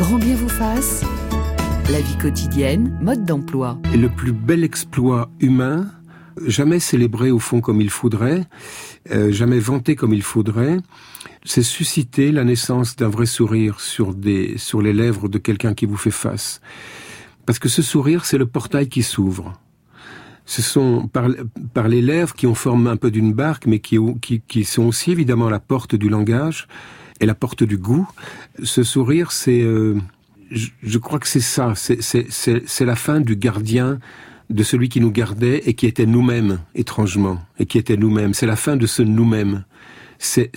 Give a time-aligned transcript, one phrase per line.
[0.00, 1.04] Grand bien vous fasse.
[1.90, 3.78] La vie quotidienne, mode d'emploi.
[3.94, 5.88] Le plus bel exploit humain,
[6.46, 8.44] jamais célébré au fond comme il faudrait,
[9.10, 10.78] euh, jamais vanté comme il faudrait,
[11.44, 15.84] c'est susciter la naissance d'un vrai sourire sur des sur les lèvres de quelqu'un qui
[15.84, 16.62] vous fait face.
[17.44, 19.52] Parce que ce sourire, c'est le portail qui s'ouvre.
[20.46, 21.28] Ce sont par,
[21.74, 24.84] par les lèvres qui ont forme un peu d'une barque, mais qui, qui, qui sont
[24.84, 26.68] aussi évidemment la porte du langage
[27.20, 28.08] et la porte du goût.
[28.62, 29.98] Ce sourire, c'est, euh,
[30.50, 33.98] je, je, crois que c'est ça, c'est la fin du gardien
[34.50, 38.34] de celui qui nous gardait et qui était nous-mêmes, étrangement, et qui était nous-mêmes.
[38.34, 39.64] C'est la fin de ce nous-mêmes.
[40.18, 40.50] C'est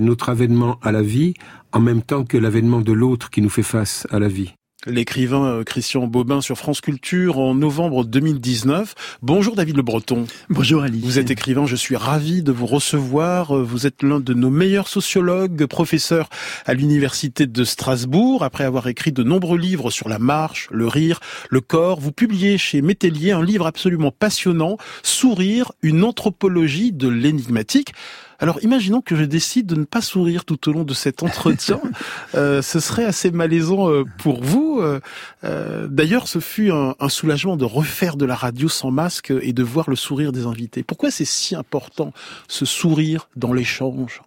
[0.00, 1.34] notre avènement à la vie
[1.72, 4.54] en même temps que l'avènement de l'autre qui nous fait face à la vie
[4.86, 8.94] l'écrivain euh, Christian Bobin sur France Culture en novembre 2019.
[9.22, 10.26] Bonjour David Le Breton.
[10.50, 11.00] Bonjour Ali.
[11.02, 13.54] Vous êtes écrivain, je suis ravi de vous recevoir.
[13.54, 16.28] Vous êtes l'un de nos meilleurs sociologues, professeur
[16.66, 18.42] à l'université de Strasbourg.
[18.42, 21.20] Après avoir écrit de nombreux livres sur la marche, le rire,
[21.50, 27.92] le corps, vous publiez chez Métellier un livre absolument passionnant, Sourire, une anthropologie de l'énigmatique.
[28.38, 31.80] Alors imaginons que je décide de ne pas sourire tout au long de cet entretien.
[32.34, 34.80] euh, ce serait assez malaisant euh, pour vous.
[34.80, 35.00] Euh,
[35.44, 39.52] euh, d'ailleurs, ce fut un, un, soulagement de refaire de la radio sans masque et
[39.52, 40.82] de voir le sourire des invités.
[40.82, 42.12] Pourquoi c'est si important
[42.48, 44.22] ce sourire dans l'échange?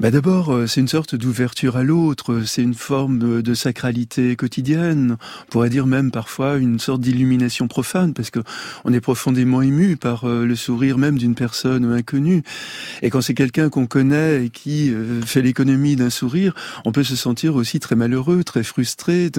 [0.00, 5.18] Bah D'abord, euh, c'est une sorte d'ouverture à l'autre, c'est une forme de sacralité quotidienne,
[5.20, 8.40] on pourrait dire même parfois une sorte d'illumination profane, parce que
[8.86, 12.42] on est profondément ému par euh, le sourire même d'une personne inconnue.
[13.02, 16.54] Et quand c'est quelqu'un qu'on connaît et qui euh, fait l'économie d'un sourire,
[16.86, 19.30] on peut se sentir aussi très malheureux, très frustré,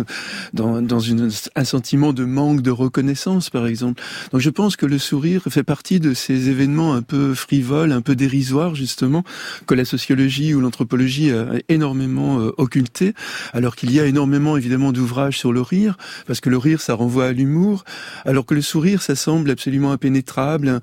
[0.54, 4.02] dans, dans une, un sentiment de manque de reconnaissance, par exemple.
[4.32, 8.02] Donc je pense que le sourire fait partie de ces événements un peu frivoles, un
[8.02, 9.24] peu dérisoires, justement,
[9.66, 13.14] que la sociologie où l'anthropologie a énormément euh, occulté,
[13.54, 16.94] alors qu'il y a énormément évidemment d'ouvrages sur le rire, parce que le rire ça
[16.94, 17.84] renvoie à l'humour,
[18.26, 20.82] alors que le sourire ça semble absolument impénétrable,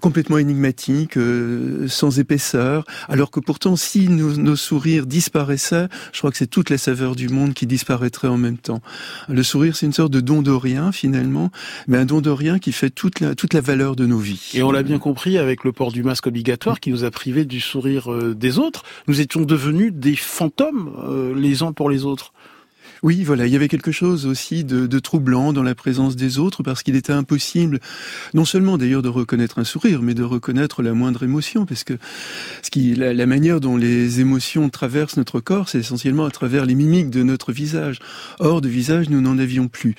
[0.00, 6.30] complètement énigmatique, euh, sans épaisseur, alors que pourtant si nos, nos sourires disparaissaient, je crois
[6.30, 8.80] que c'est toute la saveur du monde qui disparaîtrait en même temps.
[9.28, 11.50] Le sourire c'est une sorte de don de rien finalement,
[11.86, 14.50] mais un don de rien qui fait toute la, toute la valeur de nos vies.
[14.54, 17.44] Et on l'a bien compris avec le port du masque obligatoire qui nous a privé
[17.44, 22.04] du sourire euh, des autres nous étions devenus des fantômes euh, les uns pour les
[22.04, 22.32] autres.
[23.02, 26.38] Oui, voilà, il y avait quelque chose aussi de, de troublant dans la présence des
[26.38, 27.78] autres parce qu'il était impossible,
[28.34, 31.94] non seulement d'ailleurs de reconnaître un sourire, mais de reconnaître la moindre émotion, parce que
[32.62, 36.66] ce qui, la, la manière dont les émotions traversent notre corps, c'est essentiellement à travers
[36.66, 38.00] les mimiques de notre visage.
[38.40, 39.94] Or, de visage, nous n'en avions plus.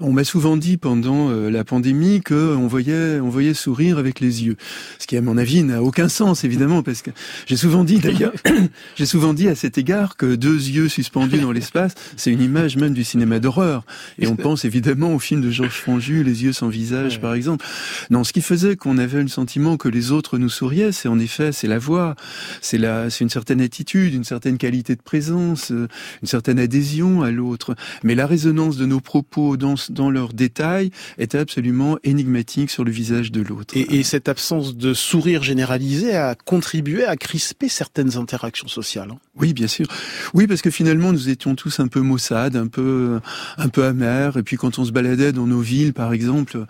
[0.00, 4.20] On m'a souvent dit pendant euh, la pandémie que on voyait, on voyait sourire avec
[4.20, 4.56] les yeux,
[4.98, 7.10] ce qui, à mon avis, n'a aucun sens évidemment, parce que
[7.46, 8.32] j'ai souvent dit d'ailleurs,
[8.96, 12.76] j'ai souvent dit à cet égard que deux yeux suspendus dans l'espace, c'est une image
[12.76, 13.84] même du cinéma d'horreur.
[14.18, 17.20] Et on pense évidemment au film de Georges Franju, Les yeux sans visage, ouais.
[17.20, 17.64] par exemple.
[18.10, 21.18] Non, ce qui faisait qu'on avait le sentiment que les autres nous souriaient, c'est en
[21.18, 22.14] effet, c'est la voix,
[22.60, 25.88] c'est la, c'est une certaine attitude, une certaine qualité de présence, une
[26.24, 27.74] certaine adhésion à l'autre.
[28.02, 32.90] Mais la résonance de nos propos dans, dans leurs détails était absolument énigmatique sur le
[32.90, 33.76] visage de l'autre.
[33.76, 39.10] Et, et, cette absence de sourire généralisé a contribué à crisper certaines interactions sociales.
[39.12, 39.86] Hein oui, bien sûr.
[40.34, 43.20] Oui, parce que finalement, nous étions tous un peu maussades un peu,
[43.58, 44.36] un peu amer.
[44.36, 46.64] Et puis quand on se baladait dans nos villes, par exemple,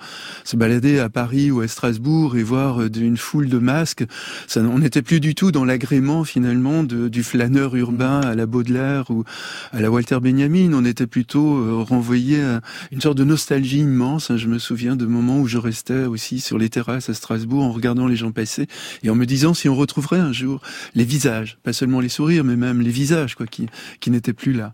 [0.45, 4.05] se balader à Paris ou à Strasbourg et voir une foule de masques,
[4.47, 8.47] ça, on n'était plus du tout dans l'agrément finalement de, du flâneur urbain à la
[8.47, 9.25] Baudelaire ou
[9.73, 10.73] à la Walter Benjamin.
[10.75, 14.35] On était plutôt euh, renvoyé à une sorte de nostalgie immense.
[14.37, 17.73] Je me souviens de moments où je restais aussi sur les terrasses à Strasbourg en
[17.73, 18.67] regardant les gens passer
[19.03, 20.61] et en me disant si on retrouverait un jour
[20.95, 23.67] les visages, pas seulement les sourires, mais même les visages quoi, qui,
[24.01, 24.73] qui n'étaient plus là.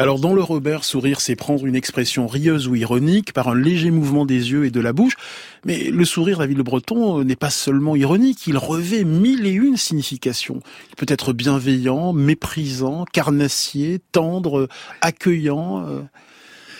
[0.00, 3.90] Alors dans le Robert, sourire, c'est prendre une expression rieuse ou ironique par un léger
[3.90, 5.12] mouvement des yeux et de la bouche.
[5.66, 9.76] Mais le sourire, David Le Breton, n'est pas seulement ironique, il revêt mille et une
[9.76, 10.62] significations.
[10.88, 14.68] Il peut être bienveillant, méprisant, carnassier, tendre,
[15.02, 16.00] accueillant, euh,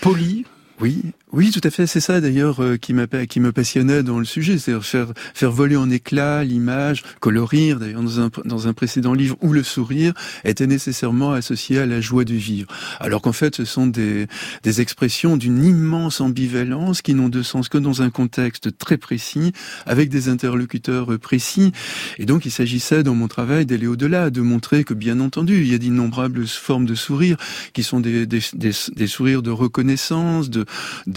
[0.01, 0.47] poli.
[0.81, 1.87] Oui, oui, tout à fait.
[1.87, 2.95] C'est ça d'ailleurs euh, qui,
[3.29, 8.03] qui me passionnait dans le sujet, c'est-à-dire faire, faire voler en éclats l'image, colorir d'ailleurs
[8.03, 10.13] dans un, dans un précédent livre où le sourire
[10.45, 12.69] était nécessairement associé à la joie de vivre.
[12.99, 14.27] Alors qu'en fait, ce sont des,
[14.63, 19.53] des expressions d'une immense ambivalence qui n'ont de sens que dans un contexte très précis,
[19.87, 21.73] avec des interlocuteurs précis.
[22.19, 25.71] Et donc, il s'agissait dans mon travail d'aller au-delà, de montrer que bien entendu, il
[25.71, 27.37] y a d'innombrables formes de sourires
[27.73, 30.65] qui sont des, des, des, des sourires de reconnaissance, de,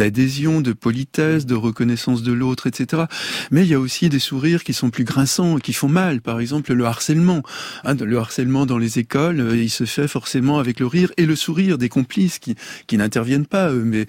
[0.03, 3.03] d'adhésion, de politesse, de reconnaissance de l'autre, etc.
[3.51, 6.19] Mais il y a aussi des sourires qui sont plus grinçants, qui font mal.
[6.19, 7.41] Par exemple, le harcèlement.
[7.85, 11.25] Hein, le harcèlement dans les écoles, euh, il se fait forcément avec le rire et
[11.25, 12.55] le sourire des complices qui,
[12.97, 14.05] n'interviennent pas, mais,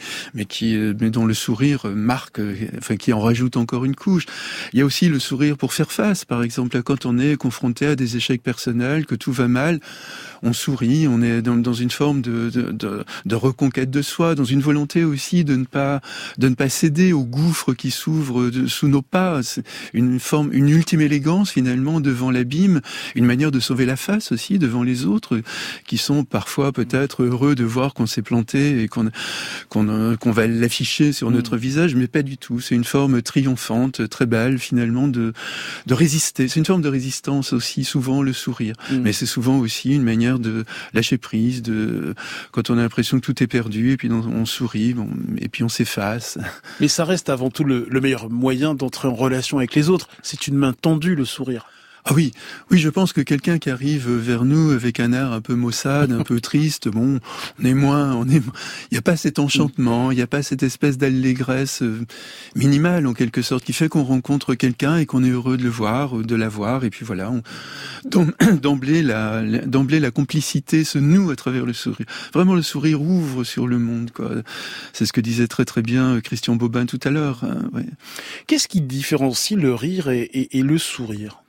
[0.62, 2.41] euh, mais dont le sourire marque,
[2.76, 4.26] enfin, qui en rajoute encore une couche.
[4.73, 7.87] Il y a aussi le sourire pour faire face, par exemple, quand on est confronté
[7.87, 9.81] à des échecs personnels, que tout va mal,
[10.43, 15.44] on sourit, on est dans, une forme de, reconquête de soi, dans une volonté aussi
[15.44, 15.84] de ne pas
[16.39, 19.41] de ne pas céder au gouffre qui s'ouvre sous nos pas,
[19.93, 22.81] une forme, une ultime élégance finalement devant l'abîme,
[23.15, 25.41] une manière de sauver la face aussi devant les autres
[25.87, 29.11] qui sont parfois peut-être heureux de voir qu'on s'est planté et qu'on
[29.69, 31.35] qu'on va l'afficher sur mm.
[31.35, 32.61] notre visage, mais pas du tout.
[32.61, 35.33] C'est une forme triomphante, très belle finalement de
[35.87, 36.49] de résister.
[36.49, 38.99] C'est une forme de résistance aussi souvent le sourire, mm.
[38.99, 42.15] mais c'est souvent aussi une manière de lâcher prise, de
[42.53, 44.95] quand on a l'impression que tout est perdu, et puis on sourit,
[45.39, 46.38] et puis on s'efface.
[46.81, 50.09] Mais ça reste avant tout le meilleur moyen d'entrer en relation avec les autres.
[50.23, 51.67] C'est une main tendue, le sourire.
[52.06, 52.33] Ah oui,
[52.71, 56.12] oui, je pense que quelqu'un qui arrive vers nous avec un air un peu maussade,
[56.12, 57.19] un peu triste, bon,
[57.59, 58.43] on est moins, on est,
[58.91, 62.05] il n'y a pas cet enchantement, il n'y a pas cette espèce d'allégresse euh,
[62.56, 65.71] minimale en quelque sorte qui fait qu'on rencontre quelqu'un et qu'on est heureux de le
[65.71, 67.33] voir, de la voir, et puis voilà,
[68.62, 72.05] d'emblée la, d'emblée la complicité se noue à travers le sourire.
[72.35, 74.31] Vraiment, le sourire ouvre sur le monde, quoi.
[74.93, 77.45] C'est ce que disait très très bien Christian Bobin tout à l'heure.
[77.45, 77.83] Hein,
[78.47, 81.44] Qu'est-ce qui différencie le rire et le sourire?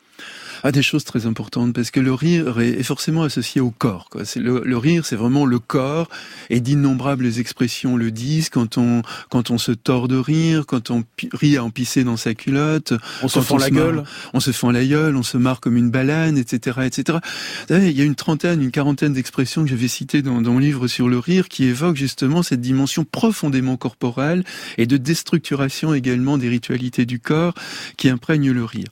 [0.68, 4.10] Ah, des choses très importantes parce que le rire est, forcément associé au corps.
[4.10, 4.24] Quoi.
[4.36, 6.10] Le, le, rire, c'est vraiment le corps
[6.50, 11.04] et d'innombrables expressions le disent quand on quand on se tord de rire, quand on
[11.34, 14.72] rit à en pisser dans sa culotte, on se fend la gueule, on se fend
[14.72, 17.20] la gueule, on se marre comme une balane, etc., etc.
[17.68, 20.60] Savez, il y a une trentaine, une quarantaine d'expressions que j'avais citées dans, dans mon
[20.60, 24.44] livre sur le rire qui évoquent justement cette dimension profondément corporelle
[24.80, 27.54] et de déstructuration également des ritualités du corps
[27.98, 28.88] qui imprègnent le rire.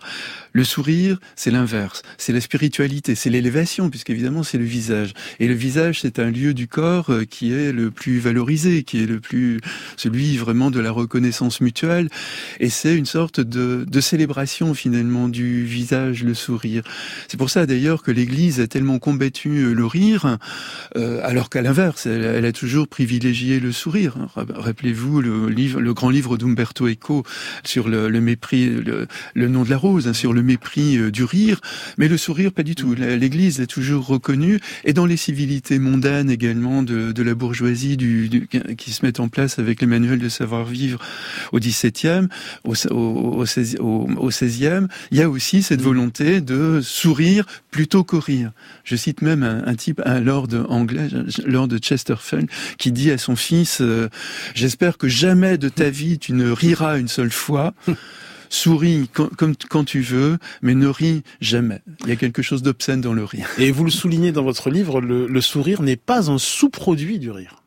[0.51, 2.01] Le sourire, c'est l'inverse.
[2.17, 5.13] C'est la spiritualité, c'est l'élévation, puisqu'évidemment c'est le visage.
[5.39, 9.01] Et le visage, c'est un lieu du corps euh, qui est le plus valorisé, qui
[9.01, 9.61] est le plus
[9.95, 12.09] celui vraiment de la reconnaissance mutuelle.
[12.59, 16.83] Et c'est une sorte de, célébration finalement du visage, le sourire.
[17.29, 20.37] C'est pour ça d'ailleurs que l'Église a tellement combattu euh, le rire,
[20.97, 24.15] euh, alors qu'à l'inverse, elle, a toujours privilégié le sourire.
[24.35, 27.23] Rappelez-vous le livre, le grand livre d'Umberto Eco
[27.63, 31.42] sur le, mépris, le, nom de la rose, hein, sur le mépris du rire,
[31.97, 32.93] mais le sourire pas du tout.
[32.93, 38.47] L'Église est toujours reconnue, et dans les civilités mondaines également de, de la bourgeoisie du,
[38.77, 40.99] qui se met en place avec les manuels de savoir-vivre
[41.51, 42.27] au XVIIe,
[42.63, 48.51] au, au, au, XVIe, il y a aussi cette volonté de sourire plutôt qu'au rire.
[48.83, 51.07] Je cite même un, un, type, un lord anglais,
[51.45, 54.09] lord Chesterfield, qui dit à son fils euh,
[54.55, 57.73] J'espère que jamais de ta vie tu ne riras une seule fois.
[58.53, 61.81] Souris quand, tu veux, mais ne ris jamais.
[62.03, 63.49] Il y a quelque chose d'obscène dans le rire.
[63.57, 67.62] Et vous le soulignez dans votre livre, le sourire n'est pas un sous-produit du rire.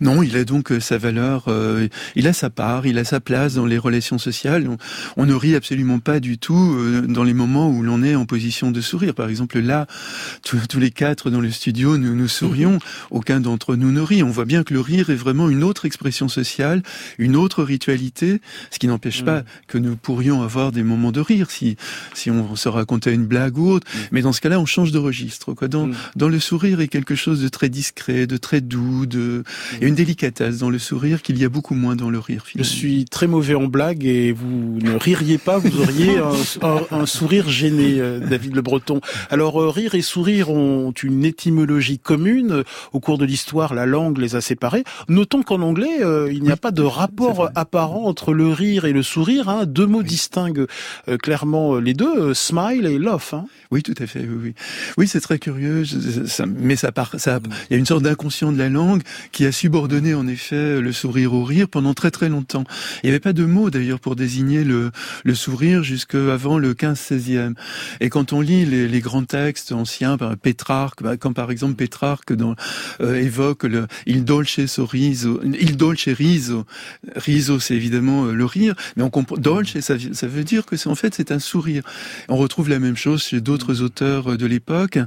[0.00, 3.20] Non, il a donc euh, sa valeur, euh, il a sa part, il a sa
[3.20, 4.68] place dans les relations sociales.
[5.16, 8.26] On, ne rit absolument pas du tout euh, dans les moments où l'on est en
[8.26, 9.14] position de sourire.
[9.14, 9.86] Par exemple, là,
[10.42, 12.72] tous les quatre dans le studio, nous nous sourions.
[12.72, 12.80] Mhm.
[13.10, 14.22] Aucun d'entre nous ne rit.
[14.22, 16.82] On voit bien que le rire est vraiment une autre expression sociale,
[17.18, 18.40] une autre ritualité,
[18.70, 19.26] ce qui n'empêche mhm.
[19.26, 21.76] pas que nous pourrions avoir des moments de rire si
[22.12, 23.86] si on se racontait une blague ou autre.
[23.94, 24.00] Mhm.
[24.12, 25.54] Mais dans ce cas-là, on change de registre.
[25.54, 25.68] Quoi.
[25.68, 29.44] Dans, dans le sourire est quelque chose de très discret, de très doux, de
[29.80, 32.44] a une délicatesse dans le sourire qu'il y a beaucoup moins dans le rire.
[32.46, 32.68] Finalement.
[32.70, 36.18] Je suis très mauvais en blague et vous ne ririez pas, vous auriez
[36.90, 39.00] un, sourire gêné, euh, David Le Breton.
[39.30, 42.64] Alors euh, rire et sourire ont une étymologie commune.
[42.92, 44.84] Au cours de l'histoire, la langue les a séparés.
[45.08, 48.92] Notons qu'en anglais, euh, il n'y a pas de rapport apparent entre le rire et
[48.92, 49.48] le sourire.
[49.48, 49.64] Hein.
[49.66, 50.66] Deux mots distinguent
[51.22, 53.32] clairement les deux, smile et laugh.
[53.32, 53.46] Hein.
[53.70, 54.20] Oui, tout à fait.
[54.20, 54.54] Oui, oui.
[54.98, 55.84] oui c'est très curieux.
[56.46, 57.12] Mais ça part.
[57.18, 60.80] Ça, il y a une sorte d'inconscient de la langue qui a subordonné en effet
[60.80, 62.64] le sourire au rire pendant très très longtemps.
[63.02, 64.90] Il n'y avait pas de mot d'ailleurs pour désigner le,
[65.24, 67.54] le sourire jusqu'avant le 15-16e.
[68.00, 71.74] Et quand on lit les, les grands textes anciens, par Pétrarque, bah, comme par exemple
[71.74, 72.54] Pétrarque dans,
[73.00, 76.64] euh, évoque le il dolce sorriso, il dolce riso,
[77.16, 80.76] riso c'est évidemment euh, le rire, mais on comprend dolce ça, ça veut dire que
[80.76, 81.82] c'est en fait c'est un sourire.
[82.28, 84.98] On retrouve la même chose chez d'autres auteurs de l'époque.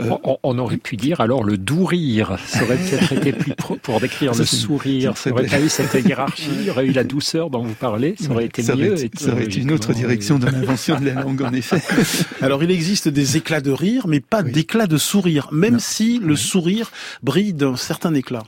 [0.00, 3.54] Euh, on, on, aurait pu dire alors le doux rire, ça aurait peut-être été plus
[3.76, 5.16] pour décrire le sourire.
[5.16, 8.14] Ça aurait pas eu cette hiérarchie, il y aurait eu la douceur dont vous parlez,
[8.20, 8.96] ça aurait été mieux.
[9.16, 11.80] ça aurait été une autre direction dans l'invention de la langue, en effet.
[12.40, 16.36] Alors, il existe des éclats de rire, mais pas d'éclats de sourire, même si le
[16.36, 16.90] sourire
[17.22, 18.44] brille d'un certain éclat.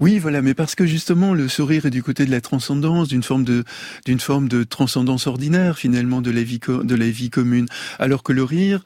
[0.00, 3.24] Oui, voilà, mais parce que justement le sourire est du côté de la transcendance, d'une
[3.24, 3.64] forme de
[4.04, 7.66] d'une forme de transcendance ordinaire finalement de la vie de la vie commune,
[7.98, 8.84] alors que le rire,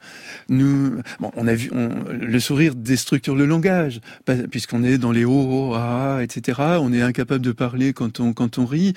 [0.49, 1.69] nous, bon, on a vu,
[2.11, 4.01] le sourire déstructure le langage,
[4.49, 6.59] puisqu'on est dans les hauts, oh, ah, etc.
[6.81, 8.93] On est incapable de parler quand on quand on rit.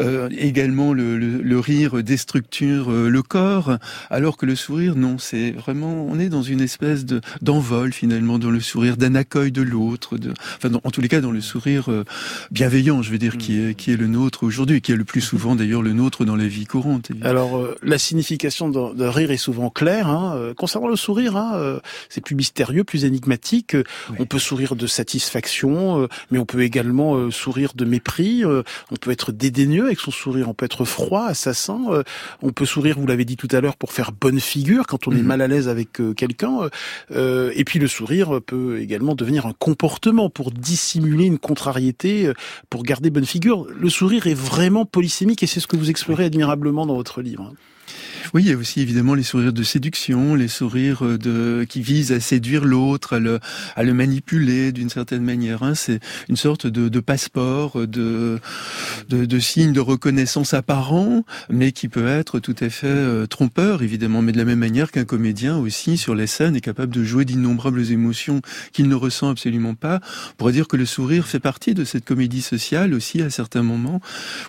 [0.00, 3.78] Euh, également, le, le, le, rire déstructure euh, le corps,
[4.10, 8.40] alors que le sourire, non, c'est vraiment, on est dans une espèce de d'envol finalement
[8.40, 11.43] dans le sourire, d'un accueil de l'autre, de, enfin, en tous les cas dans le
[11.44, 12.04] sourire euh,
[12.50, 15.20] bienveillant, je veux dire, qui est, qui est le nôtre aujourd'hui, qui est le plus
[15.20, 17.10] souvent d'ailleurs le nôtre dans la vie courante.
[17.22, 20.08] Alors, euh, la signification de, rire est souvent claire.
[20.08, 20.34] Hein.
[20.36, 23.76] Euh, concernant le sourire, hein, c'est plus mystérieux, plus énigmatique.
[24.18, 28.44] On peut sourire de satisfaction, mais on peut également sourire de mépris.
[28.44, 31.80] on peut être dédaigneux avec son sourire, on peut être froid, assassin.
[32.42, 35.12] on peut sourire, vous l'avez dit tout à l'heure, pour faire bonne figure quand on
[35.12, 35.26] est mhm.
[35.26, 36.70] mal à l'aise avec quelqu'un.
[37.10, 42.34] et puis le sourire peut également devenir un comportement pour dissimuler une contrariété, euh,
[42.70, 43.66] pour garder bonne figure.
[43.68, 47.52] Le sourire est vraiment polysémique et c'est ce que vous explorez admirablement dans votre livre.
[48.34, 52.10] Oui, il y a aussi évidemment les sourires de séduction, les sourires euh, qui visent
[52.10, 55.62] à séduire l'autre, à le, manipuler d'une certaine manière.
[55.62, 55.76] Hein.
[55.76, 58.40] C'est une sorte de, passeport, de,
[59.08, 64.20] de, signe de reconnaissance apparent, mais qui peut être tout à fait euh, trompeur, évidemment.
[64.20, 67.24] Mais de la même manière qu'un comédien aussi sur les scènes est capable de jouer
[67.24, 68.40] d'innombrables émotions
[68.72, 70.00] qu'il ne ressent absolument pas.
[70.32, 73.62] On pourrait dire que le sourire fait partie de cette comédie sociale aussi à certains
[73.62, 74.00] moments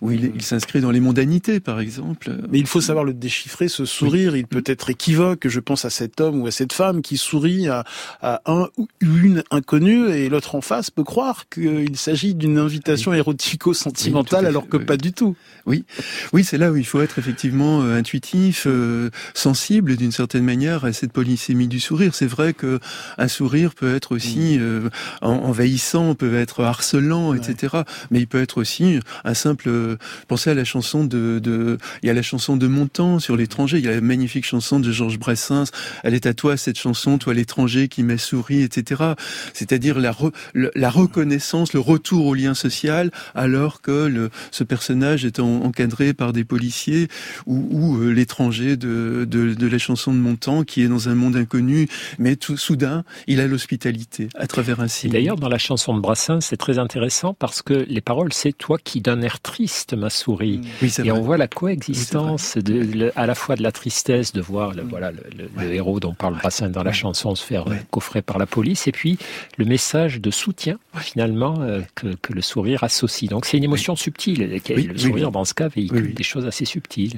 [0.01, 2.36] où il s'inscrit dans les mondanités, par exemple.
[2.50, 5.48] Mais il faut savoir le déchiffrer ce sourire, il peut être équivoque.
[5.48, 7.84] Je pense à cet homme ou à cette femme qui sourit à,
[8.22, 14.46] un ou une inconnue et l'autre en face peut croire qu'il s'agit d'une invitation érotico-sentimentale
[14.46, 15.36] alors que pas du tout.
[15.65, 15.84] Oui,
[16.32, 20.86] oui, c'est là où il faut être effectivement euh, intuitif, euh, sensible d'une certaine manière
[20.86, 22.15] à cette polysémie du sourire.
[22.15, 22.79] C'est vrai que
[23.17, 24.89] un sourire peut être aussi euh,
[25.22, 27.77] envahissant, peut être harcelant, etc.
[28.12, 29.98] Mais il peut être aussi un simple.
[30.27, 33.48] Pensez à la chanson de, de il y a la chanson de Montand sur les
[33.74, 35.72] il y a la magnifique chanson de Georges Brassens.
[36.03, 39.13] Elle est à toi cette chanson, toi l'étranger qui m'a souri, etc.
[39.53, 40.15] C'est-à-dire la,
[40.53, 46.34] la reconnaissance, le retour au lien social, alors que le, ce personnage est encadré par
[46.34, 47.07] des policiers
[47.45, 51.15] ou, ou euh, l'étranger de, de, de, la chanson de Montand qui est dans un
[51.15, 51.88] monde inconnu,
[52.19, 55.12] mais tout soudain il a l'hospitalité à travers un signe.
[55.12, 58.77] D'ailleurs dans la chanson de Brassens c'est très intéressant parce que les paroles c'est toi
[58.84, 63.36] qui d'un air triste m'a souri oui, et on voit la coexistence de, à la
[63.36, 66.84] fois fois de la tristesse de voir le, voilà, le, héros dont parle Brassin dans
[66.84, 69.20] la chanson se faire coffrer par la police, et puis
[69.58, 73.30] le message de soutien finalement euh, que, que, le sourire associe.
[73.30, 74.60] Donc c'est une émotion subtile.
[74.68, 77.14] le sourire dans ce cas véhicule des choses assez subtiles.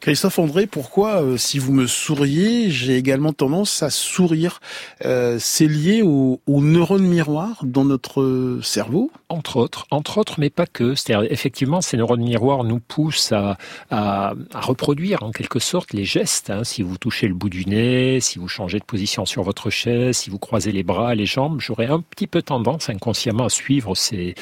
[0.00, 4.60] Christophe André, pourquoi euh, si vous me souriez, j'ai également tendance à sourire.
[5.04, 9.10] Euh, C'est lié aux au neurones miroirs dans notre cerveau?
[9.28, 10.94] Entre autres, entre autres, mais pas que.
[10.94, 13.56] C'est-à-dire effectivement, ces neurones miroirs nous poussent à,
[13.90, 16.50] à, à reproduire en quelque sorte les gestes.
[16.50, 16.64] Hein.
[16.64, 20.16] Si vous touchez le bout du nez, si vous changez de position sur votre chaise,
[20.16, 23.94] si vous croisez les bras, les jambes, j'aurais un petit peu tendance inconsciemment à suivre
[23.94, 24.34] ces,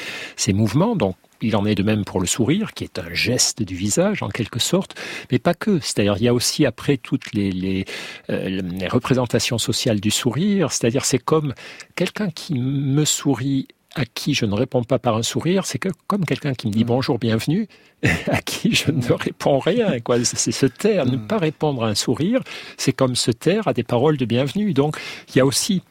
[0.49, 0.95] mouvements.
[0.95, 4.23] Donc il en est de même pour le sourire, qui est un geste du visage
[4.23, 4.95] en quelque sorte,
[5.31, 5.79] mais pas que.
[5.79, 7.85] C'est-à-dire il y a aussi après toutes les,
[8.29, 11.53] euh, les représentations sociales du sourire, c'est-à-dire c'est comme
[11.95, 15.89] quelqu'un qui me sourit à qui je ne réponds pas par un sourire, c'est que
[16.07, 16.87] comme quelqu'un qui me dit mm.
[16.87, 17.67] bonjour, bienvenue,
[18.27, 19.99] à qui je ne réponds rien.
[19.99, 20.23] Quoi.
[20.23, 21.27] C'est se taire, ne mm.
[21.27, 22.41] pas répondre à un sourire,
[22.77, 24.73] c'est comme se taire à des paroles de bienvenue.
[24.73, 24.97] Donc
[25.29, 25.83] il y a aussi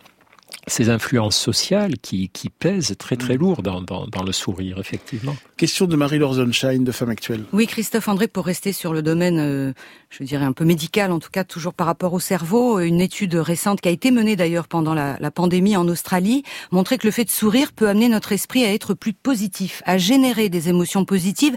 [0.66, 3.40] ces influences sociales qui, qui pèsent très très mm.
[3.40, 5.36] lourd dans, dans, dans, le sourire, effectivement.
[5.56, 7.44] Question de Marie-Laure Zonshine, de Femme Actuelle.
[7.52, 9.72] Oui, Christophe André, pour rester sur le domaine, euh,
[10.10, 13.34] je dirais un peu médical, en tout cas toujours par rapport au cerveau, une étude
[13.34, 17.12] récente qui a été menée d'ailleurs pendant la, la pandémie en Australie montrait que le
[17.12, 21.04] fait de sourire peut amener notre esprit à être plus positif, à générer des émotions
[21.04, 21.56] positives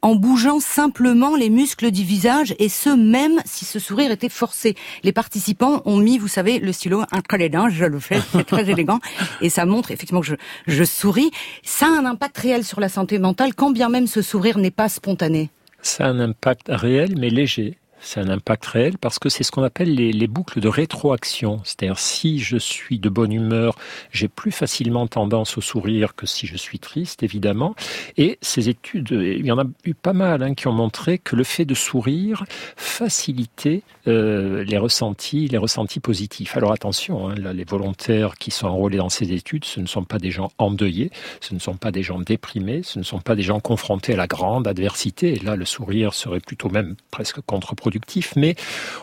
[0.00, 4.76] en bougeant simplement les muscles du visage et ce même si ce sourire était forcé.
[5.02, 8.70] Les participants ont mis, vous savez, le stylo entre les dents, je le fais très
[8.70, 9.00] élégant
[9.40, 10.34] et ça montre effectivement que je,
[10.66, 11.30] je souris.
[11.62, 14.70] Ça a un impact réel sur la santé mentale, quand bien même ce sourire n'est
[14.70, 15.50] pas spontané.
[15.82, 19.50] Ça a un impact réel, mais léger c'est un impact réel parce que c'est ce
[19.50, 21.60] qu'on appelle les, les, boucles de rétroaction.
[21.64, 23.76] C'est-à-dire si je suis de bonne humeur,
[24.12, 27.74] j'ai plus facilement tendance au sourire que si je suis triste, évidemment.
[28.16, 31.34] Et ces études, il y en a eu pas mal hein, qui ont montré que
[31.34, 32.44] le fait de sourire
[32.76, 36.56] facilitait euh, les ressentis, les ressentis positifs.
[36.56, 40.04] Alors attention, hein, là, les volontaires qui sont enrôlés dans ces études, ce ne sont
[40.04, 43.34] pas des gens endeuillés, ce ne sont pas des gens déprimés, ce ne sont pas
[43.34, 45.36] des gens confrontés à la grande adversité.
[45.36, 48.34] Là, le sourire serait plutôt même presque contre-productif productif.
[48.36, 48.56] Mais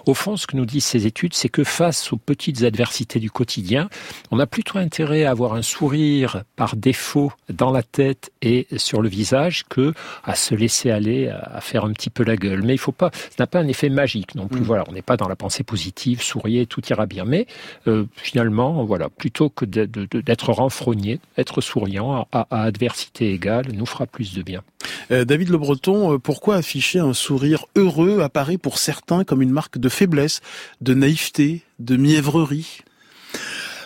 [0.06, 3.32] au fond, ce que nous disent ces études, c'est que face aux petites adversités du
[3.32, 3.90] quotidien,
[4.32, 9.02] on a plutôt intérêt à avoir un sourire par défaut dans la tête et sur
[9.02, 9.94] le visage que
[10.24, 12.64] à se laisser aller à faire un petit peu la gueule.
[12.64, 14.62] Mais il faut pas, ça n'a pas un effet magique non plus.
[14.62, 14.64] Mm.
[14.64, 17.24] Voilà, on n'est pas dans la pensée positive, souriez, tout ira bien.
[17.26, 17.48] Mais
[17.88, 24.34] euh, finalement, voilà, plutôt que d'être renfrogné, être souriant à, adversité égale nous fera plus
[24.34, 24.64] de bien.
[25.12, 29.52] Euh, David Le Breton, euh, pourquoi afficher un sourire heureux apparaît pour certains comme une
[29.52, 30.42] marque de faiblesse,
[30.82, 32.82] de naïveté, de mièvrerie?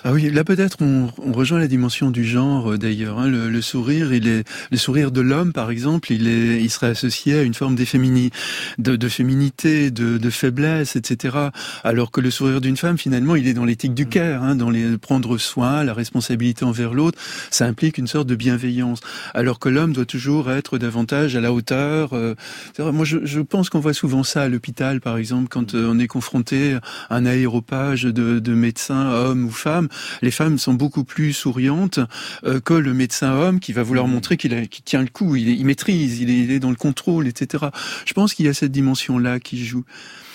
[0.07, 3.17] Ah oui, là peut-être on, on, rejoint la dimension du genre euh, d'ailleurs.
[3.17, 3.27] Hein.
[3.27, 6.89] Le, le, sourire, il est le sourire de l'homme par exemple, il est, il serait
[6.89, 8.29] associé à une forme d'efféminé,
[8.77, 11.35] de, de, féminité, de, de, faiblesse, etc.
[11.83, 14.69] Alors que le sourire d'une femme, finalement, il est dans l'éthique du care, hein, dans
[14.69, 17.17] les prendre soin, la responsabilité envers l'autre.
[17.49, 18.99] Ça implique une sorte de bienveillance.
[19.33, 22.13] Alors que l'homme doit toujours être davantage à la hauteur.
[22.13, 22.35] Euh,
[22.77, 25.97] moi, je, je pense qu'on voit souvent ça à l'hôpital, par exemple, quand euh, on
[25.97, 26.75] est confronté
[27.09, 29.87] à un aéropage de, de médecins, hommes ou femmes
[30.21, 31.99] les femmes sont beaucoup plus souriantes
[32.45, 34.11] euh, que le médecin homme qui va vouloir mmh.
[34.11, 37.27] montrer qu'il tient le coup, il, il maîtrise, il est, il est, dans le contrôle,
[37.27, 37.65] etc.
[38.05, 39.83] Je pense qu'il y a cette dimension-là qui joue.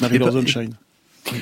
[0.00, 0.74] Marie-Laure Sunshine.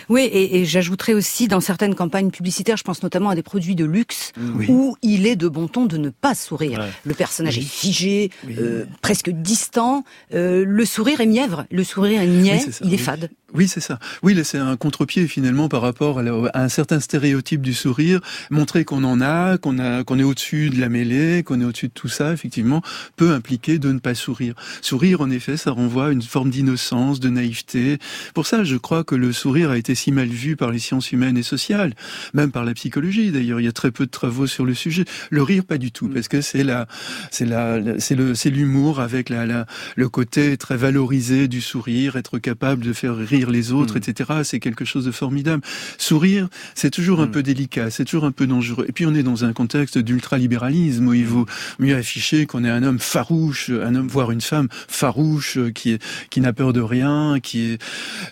[0.08, 3.75] Oui, et, et j'ajouterais aussi dans certaines campagnes publicitaires, je pense notamment à des produits
[3.75, 4.32] de luxe,
[4.68, 6.84] où il est de bon ton de ne pas sourire.
[7.04, 10.04] Le personnage est figé, euh, presque distant.
[10.34, 13.30] Euh, le sourire est mièvre, le sourire est niais, il est fade.
[13.55, 13.99] Oui, c'est ça.
[14.23, 18.21] Oui, c'est un contre-pied finalement par rapport à, un certain stéréotype du sourire.
[18.50, 21.88] Montrer qu'on en a, qu'on a, qu'on est au-dessus de la mêlée, qu'on est au-dessus
[21.88, 22.83] de tout ça, effectivement,
[23.17, 24.55] peut impliquer de ne pas sourire.
[24.83, 27.97] Sourire, en effet, ça renvoie à une forme d'innocence, de naïveté.
[28.35, 31.11] Pour ça, je crois que le sourire a été si mal vu par les sciences
[31.11, 31.95] humaines et sociales,
[32.35, 33.31] même par la psychologie.
[33.33, 35.07] D'ailleurs, il y a très peu de travaux sur le sujet.
[35.31, 36.87] Le rire, pas du tout, parce que c'est la,
[37.31, 39.64] c'est la, c'est le, c'est l'humour avec la, la,
[39.97, 43.99] le côté très valorisé du sourire, être capable de faire rire les autres, mm.
[44.09, 44.30] etc.
[44.45, 45.62] C'est quelque chose de formidable.
[45.99, 47.30] Sourire, c'est toujours un mm.
[47.30, 48.87] peu délicat, c'est toujours un peu dangereux.
[48.88, 51.47] Et puis on est dans un contexte d'ultralibéralisme où il vaut
[51.78, 56.02] mieux afficher qu'on est un homme farouche, un homme, voire une femme farouche, qui est,
[56.30, 57.83] qui n'a peur de rien, qui est,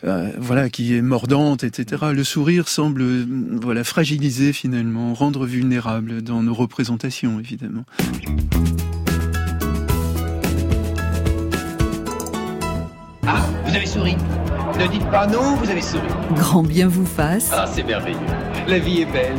[0.04, 2.06] euh, voilà, qui est mordante, etc.
[2.12, 3.04] Le sourire semble,
[3.60, 7.84] voilà, fragiliser finalement, rendre vulnérable dans nos représentations, évidemment.
[13.26, 13.44] Ah,
[13.76, 14.16] vous avez souri
[14.78, 16.06] ne dites pas non, vous avez souri.
[16.32, 17.50] Grand bien vous fasse.
[17.52, 18.18] Ah, c'est merveilleux.
[18.66, 19.36] La vie est belle.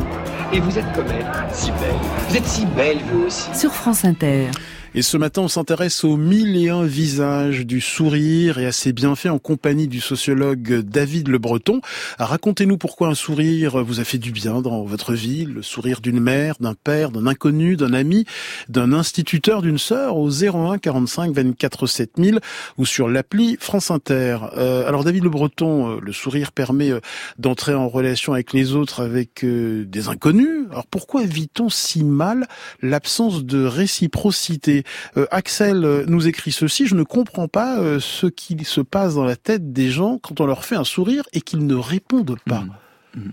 [0.52, 1.94] Et vous êtes comme elle, si belle.
[2.28, 3.48] Vous êtes si belle, vous aussi.
[3.54, 4.46] Sur France Inter.
[4.94, 8.94] Et ce matin, on s'intéresse aux mille et un visages du sourire et à ses
[8.94, 11.82] bienfaits en compagnie du sociologue David Le Breton.
[12.18, 16.20] Racontez-nous pourquoi un sourire vous a fait du bien dans votre vie, le sourire d'une
[16.20, 18.24] mère, d'un père, d'un inconnu, d'un ami,
[18.70, 22.40] d'un instituteur, d'une sœur au 01 45 24 7000
[22.78, 24.38] ou sur l'appli France Inter.
[24.56, 27.00] Euh, alors David Le Breton, euh, le sourire permet euh,
[27.38, 30.66] d'entrer en relation avec les autres avec des inconnus.
[30.70, 32.46] Alors pourquoi vit-on si mal
[32.80, 34.84] l'absence de réciprocité?
[35.16, 39.14] Euh, Axel euh, nous écrit ceci, je ne comprends pas euh, ce qui se passe
[39.14, 42.38] dans la tête des gens quand on leur fait un sourire et qu'ils ne répondent
[42.46, 42.60] pas.
[42.60, 42.70] Mmh.
[43.16, 43.30] Mmh.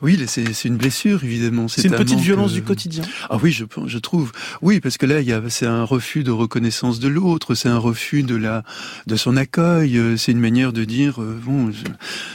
[0.00, 1.68] Oui, c'est une blessure évidemment.
[1.68, 3.04] C'est une petite violence du quotidien.
[3.28, 4.32] Ah oui, je, je trouve.
[4.62, 8.34] Oui, parce que là, c'est un refus de reconnaissance de l'autre, c'est un refus de
[8.34, 8.64] la
[9.06, 10.00] de son accueil.
[10.16, 11.70] C'est une manière de dire bon,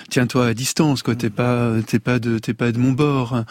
[0.10, 1.16] tiens-toi à distance, quoi.
[1.16, 3.44] T'es pas t'es pas de t'es pas de mon bord.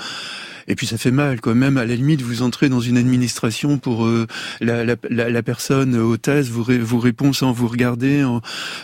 [0.70, 1.52] Et puis ça fait mal, quoi.
[1.56, 4.28] Même à la limite, vous entrez dans une administration pour euh,
[4.60, 8.24] la, la, la, personne hôtesse vous, vous répond sans vous regarder.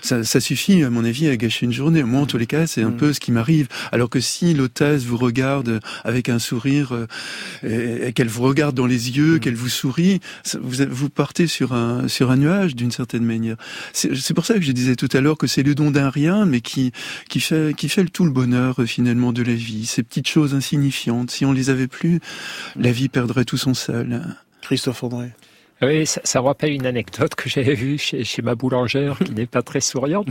[0.03, 2.03] Ça, ça, suffit, à mon avis, à gâcher une journée.
[2.03, 2.97] Moi, en tous les cas, c'est un mm.
[2.97, 3.69] peu ce qui m'arrive.
[3.93, 8.87] Alors que si l'hôtesse vous regarde avec un sourire, euh, et, qu'elle vous regarde dans
[8.87, 9.39] les yeux, mm.
[9.39, 10.19] qu'elle vous sourit,
[10.61, 13.55] vous, vous partez sur un, sur un nuage d'une certaine manière.
[13.93, 16.47] C'est pour ça que je disais tout à l'heure que c'est le don d'un rien,
[16.47, 16.91] mais qui,
[17.29, 19.87] qui fait, qui fait tout le bonheur finalement de la vie.
[19.87, 22.21] Ces petites choses insignifiantes, si on les avait plus,
[22.77, 24.23] la vie perdrait tout son sel.
[24.63, 25.33] Christophe André.
[25.83, 29.47] Oui, ça, ça, rappelle une anecdote que j'avais vue chez, chez, ma boulangère, qui n'est
[29.47, 30.29] pas très souriante.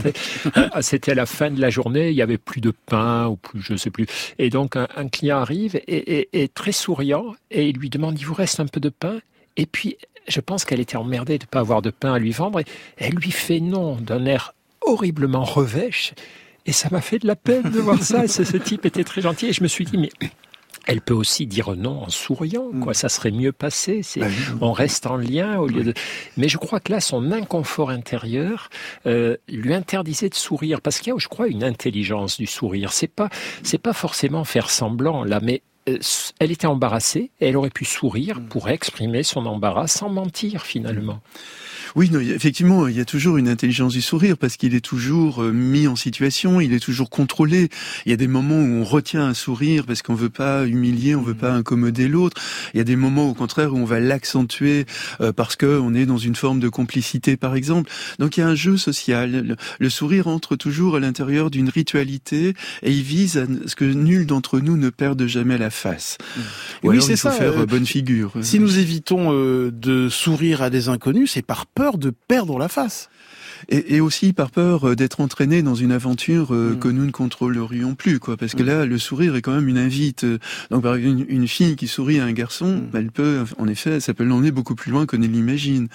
[0.56, 3.36] Euh, c'était à la fin de la journée, il y avait plus de pain ou
[3.36, 4.06] plus, je sais plus.
[4.38, 8.34] Et donc un, client arrive et est très souriant et il lui demande, il vous
[8.34, 9.20] reste un peu de pain?
[9.56, 9.96] Et puis,
[10.28, 12.60] je pense qu'elle était emmerdée de ne pas avoir de pain à lui vendre.
[12.60, 12.64] Et
[12.96, 16.14] elle lui fait non d'un air horriblement revêche.
[16.66, 18.26] Et ça m'a fait de la peine de voir ça.
[18.26, 19.46] Ce, ce type était très gentil.
[19.46, 20.10] Et je me suis dit, mais
[20.86, 22.92] elle peut aussi dire non en souriant, quoi.
[22.92, 22.94] Mm.
[22.94, 24.02] Ça serait mieux passé.
[24.02, 24.28] C'est, bah
[24.60, 25.94] on reste en lien au lieu de.
[26.36, 28.70] Mais je crois que là, son inconfort intérieur
[29.06, 32.92] euh, lui interdisait de sourire, parce qu'il y a, je crois, une intelligence du sourire.
[32.92, 33.28] C'est pas,
[33.62, 35.98] c'est pas forcément faire semblant là, mais euh,
[36.38, 38.48] elle était embarrassée et elle aurait pu sourire mm.
[38.48, 41.20] pour exprimer son embarras sans mentir finalement.
[41.94, 45.42] Oui, non, effectivement, il y a toujours une intelligence du sourire parce qu'il est toujours
[45.42, 47.68] euh, mis en situation, il est toujours contrôlé.
[48.04, 51.14] Il y a des moments où on retient un sourire parce qu'on veut pas humilier,
[51.14, 52.40] on veut pas incommoder l'autre.
[52.74, 54.86] Il y a des moments au contraire où on va l'accentuer
[55.20, 57.90] euh, parce que on est dans une forme de complicité, par exemple.
[58.18, 59.56] Donc il y a un jeu social.
[59.78, 64.26] Le, sourire entre toujours à l'intérieur d'une ritualité et il vise à ce que nul
[64.26, 66.18] d'entre nous ne perde jamais la face.
[66.36, 66.40] Mmh.
[66.82, 67.30] oui, c'est ça.
[67.30, 68.32] Faire euh, bonne figure.
[68.42, 73.08] Si nous évitons de sourire à des inconnus, c'est par peur de perdre la face.
[73.68, 76.78] Et, aussi par peur euh, d'être entraîné dans une aventure euh, mm.
[76.78, 78.36] que nous ne contrôlerions plus, quoi.
[78.36, 78.66] Parce que mm.
[78.66, 80.24] là, le sourire est quand même une invite.
[80.24, 80.38] Euh,
[80.70, 82.96] donc, par une, une fille qui sourit à un garçon, mm.
[82.96, 85.88] elle peut, en effet, ça peut l'emmener beaucoup plus loin qu'on ne l'imagine.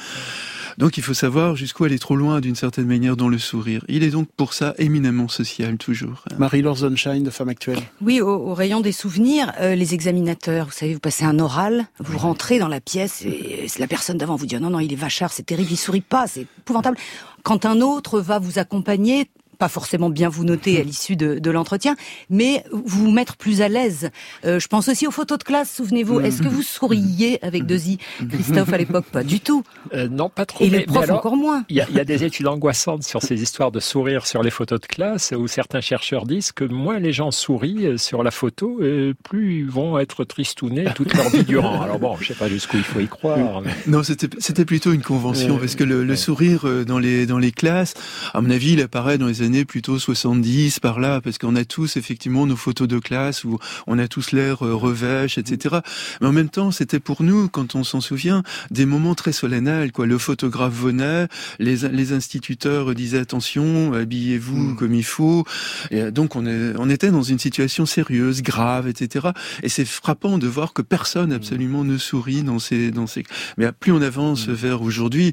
[0.78, 3.84] Donc il faut savoir jusqu'où elle est trop loin d'une certaine manière dans le sourire.
[3.90, 6.24] Il est donc pour ça éminemment social toujours.
[6.38, 7.80] Marie-Laure Sunshine de Femme Actuelle.
[8.02, 12.58] Oui, au, rayon des souvenirs, les examinateurs, vous savez, vous passez un oral, vous rentrez
[12.58, 15.46] dans la pièce et la personne d'avant vous dit non, non, il est vachard, c'est
[15.46, 16.98] terrible, il sourit pas, c'est épouvantable.
[17.44, 19.30] Quand un autre va vous accompagner,
[19.62, 21.96] pas forcément bien vous noter à l'issue de, de l'entretien,
[22.32, 24.10] mais vous mettre plus à l'aise.
[24.44, 26.20] Euh, je pense aussi aux photos de classe, souvenez-vous.
[26.20, 29.06] Est-ce que vous souriez avec Desi Christophe à l'époque?
[29.12, 29.64] Pas du tout.
[29.94, 30.66] Euh, non, pas trop.
[30.66, 31.64] Et les profs encore moins.
[31.70, 34.82] Il y, y, a des études angoissantes sur ces histoires de sourire sur les photos
[34.82, 38.80] de classe, où certains chercheurs disent que moins les gens sourient euh, sur la photo,
[39.24, 41.84] plus ils vont être tristounés toute leur vie durant.
[41.84, 43.62] Alors bon, je sais pas jusqu'où il faut y croire.
[43.86, 47.94] Non, c'était plutôt une convention, parce que le, le sourire dans les, dans les classes,
[48.34, 51.66] à mon avis, il apparaît dans les années plutôt 70 par là, parce qu'on a
[51.66, 55.78] tous effectivement nos photos de classe où on a tous l'air euh, revêche, etc.
[56.22, 59.92] Mais en même temps, c'était pour nous, quand on s'en souvient, des moments très solennels.
[59.92, 61.28] Quoi, le photographe venait,
[61.60, 64.76] les, les instituteurs disaient attention, habillez-vous mm.
[64.76, 65.46] comme il faut.
[65.92, 69.30] Et euh, donc on, est, on était dans une situation sérieuse, grave, etc.
[69.64, 73.24] Et c'est frappant de voir que personne absolument ne sourit dans ces, dans ces.
[73.58, 74.54] Mais plus on avance mm.
[74.54, 75.32] vers aujourd'hui,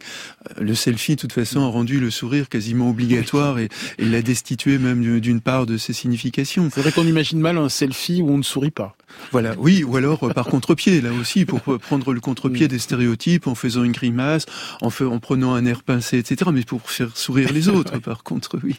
[0.50, 4.22] euh, le selfie, de toute façon, a rendu le sourire quasiment obligatoire et, et la
[4.22, 6.68] destituer même d'une part de ses significations.
[6.72, 8.96] C'est vrai qu'on imagine mal un selfie où on ne sourit pas.
[9.32, 12.68] Voilà, oui, ou alors euh, par contre-pied, là aussi, pour prendre le contre-pied mm.
[12.68, 14.46] des stéréotypes en faisant une grimace,
[14.82, 16.50] en, en prenant un air pincé, etc.
[16.52, 18.76] Mais pour faire sourire les autres, par contre, oui.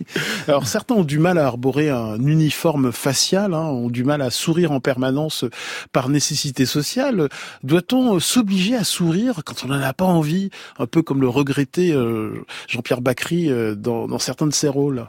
[0.47, 4.29] Alors certains ont du mal à arborer un uniforme facial, hein, ont du mal à
[4.29, 5.45] sourire en permanence
[5.91, 7.29] par nécessité sociale.
[7.63, 11.91] Doit-on s'obliger à sourire quand on n'en a pas envie, un peu comme le regrettait
[11.91, 15.08] euh, Jean-Pierre Bacry euh, dans, dans certains de ses rôles?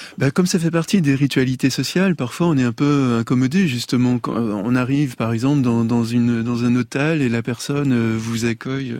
[0.17, 4.19] bah, comme ça fait partie des ritualités sociales, parfois on est un peu incommodé justement.
[4.19, 8.15] Quand on arrive par exemple dans, dans, une, dans un hôtel et la personne euh,
[8.17, 8.97] vous accueille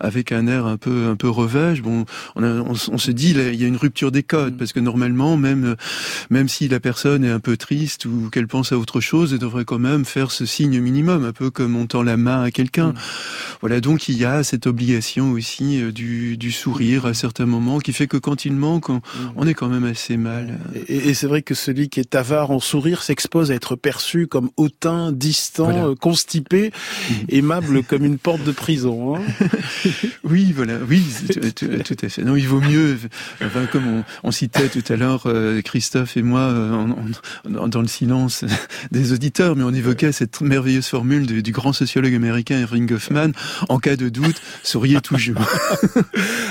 [0.00, 1.82] avec un air un peu un peu revêche.
[1.82, 2.04] Bon,
[2.36, 4.56] on, on, se dit là, il y a une rupture des codes mm.
[4.58, 5.76] parce que normalement même
[6.30, 9.38] même si la personne est un peu triste ou qu'elle pense à autre chose, elle
[9.38, 12.50] devrait quand même faire ce signe minimum, un peu comme on tend la main à
[12.50, 12.88] quelqu'un.
[12.88, 12.94] Mm.
[13.60, 17.78] Voilà, donc il y a cette obligation aussi euh, du, du sourire à certains moments
[17.78, 19.00] qui fait que quand il manque, on, mm.
[19.36, 20.41] on est quand même assez mal.
[20.88, 24.50] Et, c'est vrai que celui qui est avare en sourire s'expose à être perçu comme
[24.56, 26.72] hautain, distant, euh, constipé,
[27.28, 29.16] aimable comme une porte de prison.
[29.16, 29.22] Hein.
[30.24, 31.02] oui, voilà, oui,
[31.54, 32.22] tout, à fait.
[32.22, 32.98] Non, il vaut mieux,
[33.44, 36.86] enfin, comme on, citait tout à l'heure, euh, Christophe et moi, euh,
[37.44, 38.44] dans le silence
[38.90, 43.32] des auditeurs, mais on évoquait cette merveilleuse formule du, grand sociologue américain Irving Goffman,
[43.68, 45.36] en cas de doute, souriez toujours.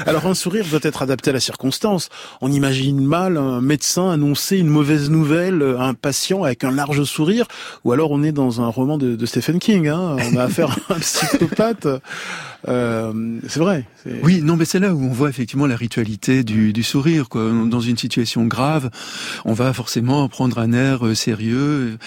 [0.06, 2.10] Alors un sourire doit être adapté à la circonstance.
[2.41, 6.69] On imagine mal un médecin médecin annoncer une mauvaise nouvelle à un patient avec un
[6.69, 7.47] large sourire,
[7.83, 10.93] ou alors on est dans un roman de, Stephen King, hein, on a affaire à
[10.93, 11.87] un psychopathe.
[12.67, 13.87] Euh, c'est vrai.
[14.21, 17.27] Oui, non, mais c'est là où on voit effectivement la ritualité du, du, sourire.
[17.27, 17.49] Quoi.
[17.65, 18.91] Dans une situation grave,
[19.45, 21.97] on va forcément prendre un air euh, sérieux,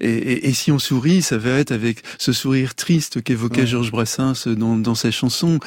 [0.00, 3.90] et, et, et si on sourit, ça va être avec ce sourire triste qu'évoquait Georges
[3.90, 5.58] Brassens dans, dans ses chansons.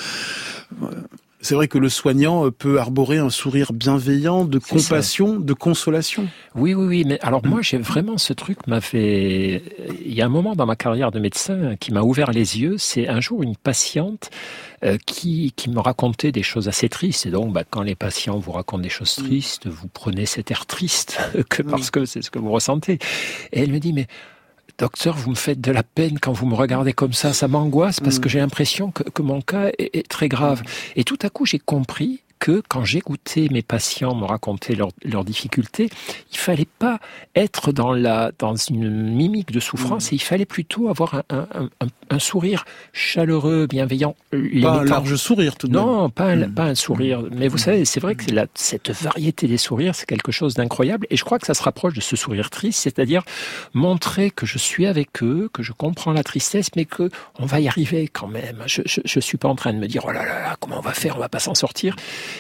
[1.40, 6.28] C'est vrai que le soignant peut arborer un sourire bienveillant, de compassion, de consolation.
[6.56, 7.04] Oui, oui, oui.
[7.06, 9.62] Mais alors moi, j'ai vraiment ce truc m'a fait.
[10.04, 12.78] Il y a un moment dans ma carrière de médecin qui m'a ouvert les yeux.
[12.78, 14.32] C'est un jour une patiente
[14.84, 17.28] euh, qui, qui me racontait des choses assez tristes.
[17.28, 19.24] Et donc, bah, quand les patients vous racontent des choses mm.
[19.24, 21.20] tristes, vous prenez cet air triste
[21.50, 23.00] que parce que c'est ce que vous ressentez.
[23.54, 24.08] Et elle me dit, mais
[24.78, 28.00] Docteur, vous me faites de la peine quand vous me regardez comme ça, ça m'angoisse
[28.00, 28.30] parce que mm.
[28.30, 30.62] j'ai l'impression que, mon cas est, très grave.
[30.96, 35.90] Et tout à coup, j'ai compris que quand j'écoutais mes patients me raconter leurs difficultés,
[36.32, 37.00] il fallait pas
[37.36, 40.14] être dans la dans une mimique de souffrance, mmh.
[40.14, 41.48] et il fallait plutôt avoir un,
[41.80, 44.16] un, un, sourire chaleureux, bienveillant.
[44.32, 45.86] pas un large sourire tout de même.
[45.86, 46.54] Non, pas un, mmh.
[46.54, 47.24] pas un sourire.
[47.32, 51.08] Mais vous savez, c'est vrai que la, cette variété des sourires, c'est quelque chose d'incroyable,
[51.10, 53.24] et je crois que ça se rapproche de ce sourire triste, c'est-à-dire
[53.74, 57.60] montrer que je suis avec eux, que je comprends la tristesse, mais que on va
[57.60, 58.64] y arriver quand même.
[58.66, 60.94] Je, je suis pas en train de me dire oh là là, comment on va
[60.94, 61.96] faire, on va pas s'en sortir.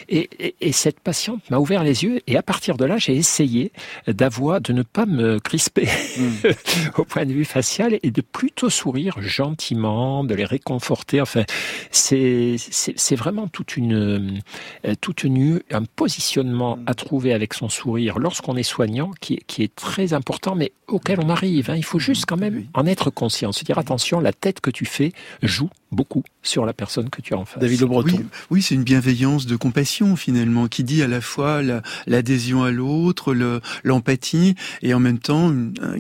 [0.09, 3.15] Et, et, et cette patiente m'a ouvert les yeux, et à partir de là, j'ai
[3.15, 3.71] essayé
[4.07, 6.47] d'avoir, de ne pas me crisper mmh.
[6.97, 11.21] au point de vue facial et de plutôt sourire gentiment, de les réconforter.
[11.21, 11.43] Enfin,
[11.91, 14.41] c'est vraiment toute une
[14.85, 19.63] euh, toute une un positionnement à trouver avec son sourire lorsqu'on est soignant qui, qui
[19.63, 21.69] est très important, mais auquel on arrive.
[21.69, 21.75] Hein.
[21.75, 24.85] Il faut juste quand même en être conscient, se dire attention, la tête que tu
[24.85, 27.59] fais joue beaucoup sur la personne que tu as en face.
[27.59, 28.17] David Le Breton.
[28.17, 31.61] Oui, oui c'est une bienveillance de compassion finalement qui dit à la fois
[32.05, 33.35] l'adhésion à l'autre,
[33.83, 35.53] l'empathie et en même temps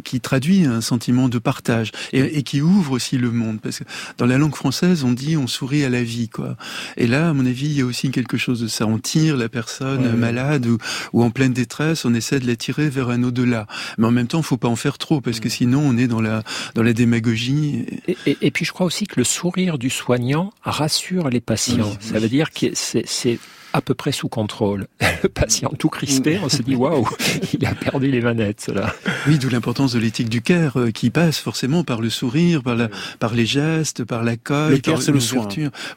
[0.03, 3.83] qui traduit un sentiment de partage et, et, qui ouvre aussi le monde parce que
[4.17, 6.57] dans la langue française on dit on sourit à la vie quoi.
[6.97, 8.85] Et là à mon avis il y a aussi quelque chose de ça.
[8.85, 10.77] On tire la personne malade ou,
[11.13, 13.67] ou, en pleine détresse, on essaie de la tirer vers un au-delà.
[13.97, 16.07] Mais en même temps, il faut pas en faire trop parce que sinon on est
[16.07, 16.43] dans la
[16.75, 17.85] dans la démagogie.
[18.07, 21.91] Et, et, et puis je crois aussi que le sourire du soignant rassure les patients.
[21.99, 23.39] Ça veut dire que c'est
[23.73, 24.87] à peu près sous contrôle.
[25.23, 27.07] Le patient tout crispé, on se dit waouh,
[27.53, 28.93] il a perdu les manettes là.
[29.27, 32.75] Oui, d'où l'importance de l'éthique du care euh, qui passe forcément par le sourire, par,
[32.75, 34.71] la, par les gestes, par l'accueil.
[34.71, 35.47] Le care, c'est le soin.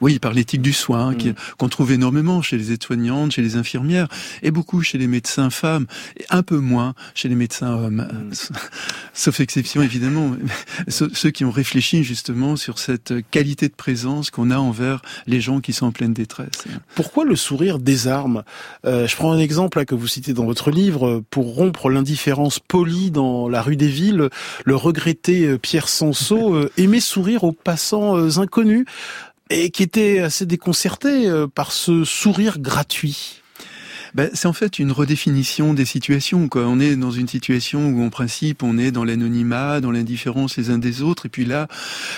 [0.00, 1.35] Oui, par l'éthique du soin mm.
[1.59, 4.09] qu'on trouve énormément chez les aides-soignantes, chez les infirmières
[4.42, 5.87] et beaucoup chez les médecins femmes
[6.18, 8.09] et un peu moins chez les médecins hommes.
[8.11, 8.33] Mm.
[9.14, 10.37] Sauf exception évidemment,
[10.88, 15.61] ceux qui ont réfléchi justement sur cette qualité de présence qu'on a envers les gens
[15.61, 16.64] qui sont en pleine détresse.
[16.94, 18.42] Pourquoi le sourire des armes.
[18.87, 21.23] Euh, je prends un exemple que vous citez dans votre livre.
[21.31, 24.29] Pour rompre l'indifférence polie dans la rue des villes,
[24.64, 28.87] le regretté euh, Pierre Sanso euh, aimait sourire aux passants inconnus
[29.51, 33.39] et qui était assez déconcerté par ce sourire gratuit
[34.14, 36.49] ben, C'est en fait une redéfinition des situations.
[36.49, 36.66] Quoi.
[36.66, 40.70] On est dans une situation où, en principe, on est dans l'anonymat, dans l'indifférence les
[40.70, 41.68] uns des autres, et puis là,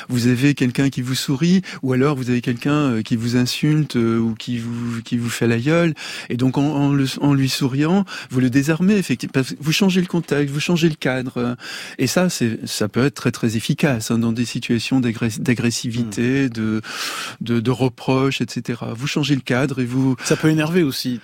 [0.08, 3.96] vous avez quelqu'un qui vous sourit, ou alors vous avez quelqu'un euh, qui vous insulte
[3.96, 5.94] euh, ou qui vous qui vous fait la gueule,
[6.28, 9.42] et donc en, en, le, en lui souriant, vous le désarmez effectivement.
[9.60, 11.56] Vous changez le contexte, vous changez le cadre,
[11.98, 16.48] et ça, ça peut être très très efficace hein, dans des situations d'agressivité, mmh.
[16.50, 16.82] de,
[17.40, 18.80] de de reproches, etc.
[18.94, 20.16] Vous changez le cadre et vous.
[20.24, 21.20] Ça peut énerver aussi.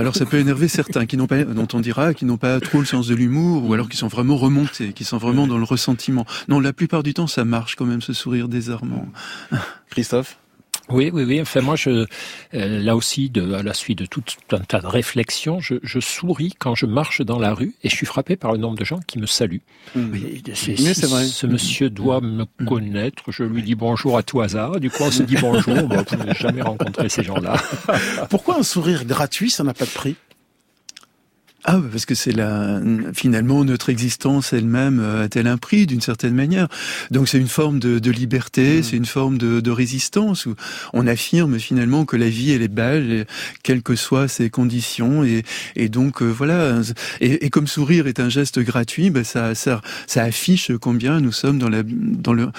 [0.00, 2.78] Alors ça peut énerver certains qui n'ont pas, dont on dira, qui n'ont pas trop
[2.78, 5.64] le sens de l'humour, ou alors qui sont vraiment remontés, qui sont vraiment dans le
[5.64, 6.24] ressentiment.
[6.48, 9.06] Non, la plupart du temps, ça marche quand même, ce sourire désarmant.
[9.90, 10.38] Christophe?
[10.90, 11.40] Oui, oui, oui.
[11.40, 12.06] Enfin, moi, je, euh,
[12.52, 14.22] là aussi, de, à la suite de tout
[14.52, 17.94] un tas de réflexions, je, je, souris quand je marche dans la rue et je
[17.94, 19.62] suis frappé par le nombre de gens qui me saluent.
[19.94, 20.14] Mmh.
[20.54, 21.24] c'est vrai.
[21.24, 22.64] Ce monsieur doit me mmh.
[22.66, 23.22] connaître.
[23.28, 24.80] Je lui dis bonjour à tout hasard.
[24.80, 25.74] Du coup, on se dit bonjour.
[25.88, 27.56] Bon, n'avez jamais rencontré ces gens-là.
[28.30, 30.16] Pourquoi un sourire gratuit, ça n'a pas de prix?
[31.64, 32.80] Ah, parce que c'est la
[33.12, 36.68] finalement notre existence elle-même euh, a-t-elle un prix d'une certaine manière.
[37.10, 38.82] Donc c'est une forme de, de liberté, mmh.
[38.82, 40.54] c'est une forme de, de, résistance où
[40.94, 43.26] on affirme finalement que la vie elle est belle,
[43.62, 45.42] quelles que soient ses conditions, et,
[45.76, 46.80] et donc euh, voilà.
[47.20, 51.32] Et, et, comme sourire est un geste gratuit, ben ça, ça, ça affiche combien nous
[51.32, 52.50] sommes dans la dans le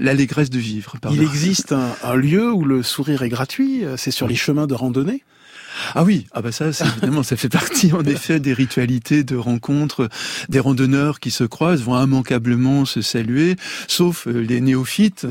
[0.00, 0.96] l'allégresse de vivre.
[1.12, 3.84] Il existe un, un, lieu où le sourire est gratuit.
[3.96, 5.22] C'est sur les chemins de randonnée?
[5.94, 10.08] Ah oui, ah bah ça, évidemment, ça fait partie en effet des ritualités de rencontres.
[10.48, 15.26] Des randonneurs qui se croisent vont immanquablement se saluer, sauf euh, les néophytes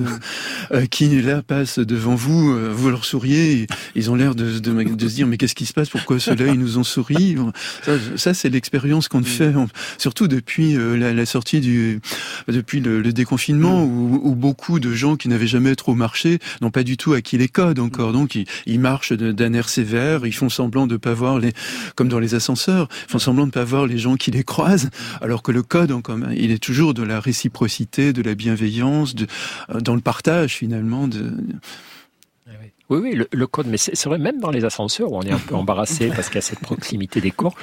[0.71, 4.83] euh, qui là passent devant vous, euh, vous leur souriez, ils ont l'air de, de,
[4.83, 7.37] de, se dire mais qu'est-ce qui se passe, pourquoi ceux-là ils nous ont souri?
[7.83, 9.53] Ça, ça c'est l'expérience qu'on fait,
[9.97, 11.99] surtout depuis la, la, sortie du,
[12.47, 16.71] depuis le, le déconfinement, où, où, beaucoup de gens qui n'avaient jamais trop marché n'ont
[16.71, 20.33] pas du tout acquis les codes encore, donc ils, ils marchent d'un air sévère, ils
[20.33, 21.53] font semblant de pas voir les,
[21.95, 24.89] comme dans les ascenseurs, font semblant de pas voir les gens qui les croisent,
[25.21, 29.15] alors que le code, en commun, il est toujours de la réciprocité, de la bienveillance,
[29.15, 29.27] de,
[29.69, 31.07] euh, dans le partage finalement.
[31.07, 31.33] De...
[32.89, 35.39] Oui, oui, le, code, mais c'est vrai, même dans les ascenseurs où on est un
[35.39, 37.55] peu embarrassé parce qu'il y a cette proximité des corps,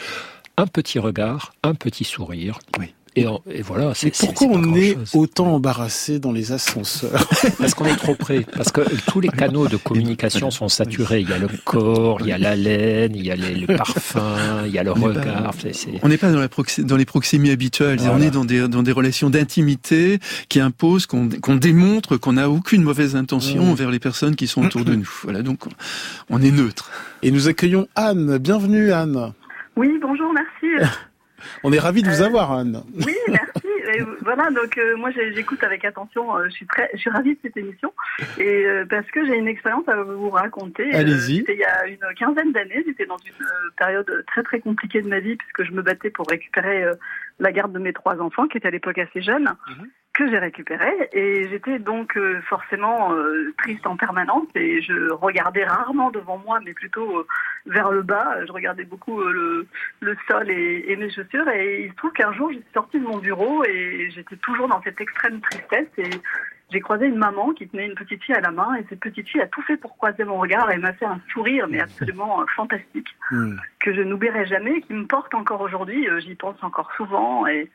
[0.56, 2.58] un petit regard, un petit sourire.
[2.78, 3.26] Oui Et,
[3.62, 7.28] voilà, c'est pourquoi on est autant embarrassé dans les ascenseurs?
[7.58, 8.44] Parce qu'on est trop près.
[8.56, 11.20] Parce que tous les canaux de communication sont saturés.
[11.20, 14.72] Il y a le corps, il y a l'haleine, il y a les, parfums, il
[14.72, 15.54] y a le regard.
[16.02, 16.48] On n'est pas dans, la
[16.78, 18.00] dans les proxémies habituelles.
[18.12, 22.82] On est dans des, dans des relations d'intimité qui imposent qu'on démontre qu'on n'a aucune
[22.82, 25.10] mauvaise intention envers les personnes qui sont autour de nous.
[25.22, 25.60] Voilà, donc
[26.30, 26.90] on est neutre.
[27.22, 28.38] Et nous accueillons Anne.
[28.38, 29.32] Bienvenue Anne.
[29.76, 30.90] Oui, bonjour, merci.
[31.64, 32.82] On est ravis de vous euh, avoir, Anne.
[32.94, 34.06] Oui, merci.
[34.20, 36.36] voilà, donc euh, moi j'écoute avec attention.
[36.36, 37.92] Euh, je suis très, je suis ravie de cette émission
[38.38, 40.92] et parce que j'ai une expérience à vous raconter.
[40.94, 41.44] Allez-y.
[41.48, 42.84] il y a une quinzaine d'années.
[42.86, 43.46] J'étais dans une
[43.78, 46.84] période très très compliquée de ma vie puisque je me battais pour récupérer
[47.38, 49.54] la garde de mes trois enfants qui étaient à l'époque assez jeunes.
[49.68, 55.10] Mhm que j'ai récupéré et j'étais donc euh, forcément euh, triste en permanence et je
[55.12, 57.26] regardais rarement devant moi mais plutôt euh,
[57.66, 58.46] vers le bas.
[58.46, 59.66] Je regardais beaucoup le,
[60.00, 63.00] le sol et, et, mes chaussures et il se trouve qu'un jour je suis sortie
[63.00, 66.10] de mon bureau et j'étais toujours dans cette extrême tristesse et
[66.70, 69.28] j'ai croisé une maman qui tenait une petite fille à la main et cette petite
[69.28, 72.44] fille a tout fait pour croiser mon regard et m'a fait un sourire mais absolument
[72.54, 73.56] fantastique hmm.
[73.80, 76.06] que je n'oublierai jamais qui me porte encore aujourd'hui.
[76.20, 77.68] J'y pense encore souvent et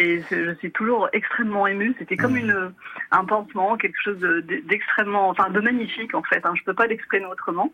[0.00, 1.94] et je suis toujours extrêmement émue.
[1.98, 2.72] C'était comme une,
[3.10, 4.18] un pansement, quelque chose
[4.66, 6.44] d'extrêmement, enfin de magnifique en fait.
[6.46, 6.54] Hein.
[6.56, 7.70] Je peux pas l'exprimer autrement.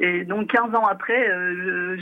[0.00, 1.96] Et donc 15 ans après, euh,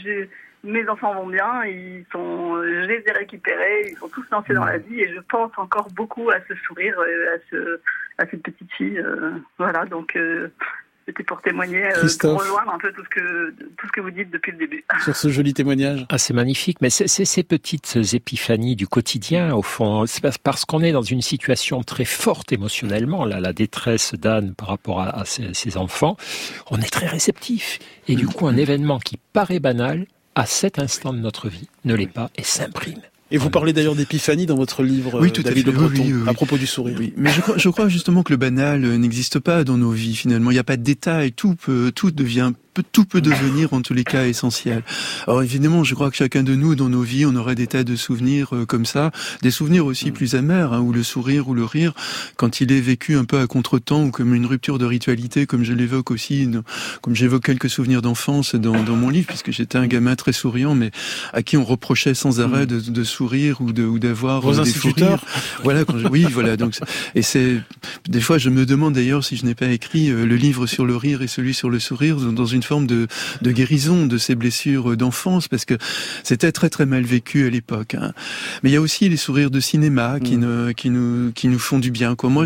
[0.62, 4.64] mes enfants vont bien, ils sont, je les ai récupérés, ils sont tous lancés dans
[4.64, 7.80] la vie et je pense encore beaucoup à ce sourire, euh, à, ce,
[8.18, 8.98] à cette petite fille.
[8.98, 10.16] Euh, voilà, donc
[11.06, 14.10] c'était pour témoigner, euh, pour rejoindre un peu tout ce que tout ce que vous
[14.10, 14.84] dites depuis le début.
[15.04, 16.06] Sur ce joli témoignage.
[16.08, 20.80] Ah, c'est magnifique, mais c'est ces petites épiphanies du quotidien, au fond, c'est parce qu'on
[20.80, 25.76] est dans une situation très forte émotionnellement, là, la détresse d'Anne par rapport à, ses,
[25.76, 26.16] enfants,
[26.70, 27.78] on est très réceptif.
[28.08, 31.94] Et du coup, un événement qui paraît banal, à cet instant de notre vie, ne
[31.94, 33.00] l'est pas et s'imprime.
[33.30, 35.76] Et vous parlez d'ailleurs d'épiphanie dans votre livre, oui, tout David à, fait.
[35.76, 36.96] Breton, à propos du sourire.
[36.98, 40.14] Oui, mais je crois, je crois justement que le banal n'existe pas dans nos vies.
[40.14, 41.32] Finalement, il n'y a pas de détails.
[41.32, 44.82] Tout peut, tout devient tout peut devenir en tous les cas essentiel.
[45.26, 47.84] Alors évidemment, je crois que chacun de nous, dans nos vies, on aurait des tas
[47.84, 49.10] de souvenirs euh, comme ça,
[49.42, 50.12] des souvenirs aussi mm.
[50.12, 51.92] plus amers, hein, où le sourire ou le rire,
[52.36, 55.64] quand il est vécu un peu à contre-temps ou comme une rupture de ritualité, comme
[55.64, 56.48] je l'évoque aussi,
[57.00, 60.74] comme j'évoque quelques souvenirs d'enfance dans, dans, mon livre, puisque j'étais un gamin très souriant,
[60.74, 60.90] mais
[61.32, 62.66] à qui on reprochait sans arrêt mm.
[62.66, 65.24] de, de sourire ou de ou d'avoir des instituteurs.
[65.62, 66.56] Voilà, quand je, oui, voilà.
[66.56, 66.76] Donc
[67.14, 67.60] et c'est
[68.08, 70.84] des fois, je me demande d'ailleurs si je n'ai pas écrit euh, le livre sur
[70.84, 73.06] le rire et celui sur le sourire dans une forme de,
[73.42, 75.74] de guérison de ces blessures d'enfance, parce que
[76.22, 77.94] c'était très très mal vécu à l'époque.
[77.94, 78.12] Hein.
[78.62, 80.40] Mais il y a aussi les sourires de cinéma qui, mm.
[80.40, 82.14] ne, qui, nous, qui nous font du bien.
[82.14, 82.30] Quoi.
[82.30, 82.44] Moi,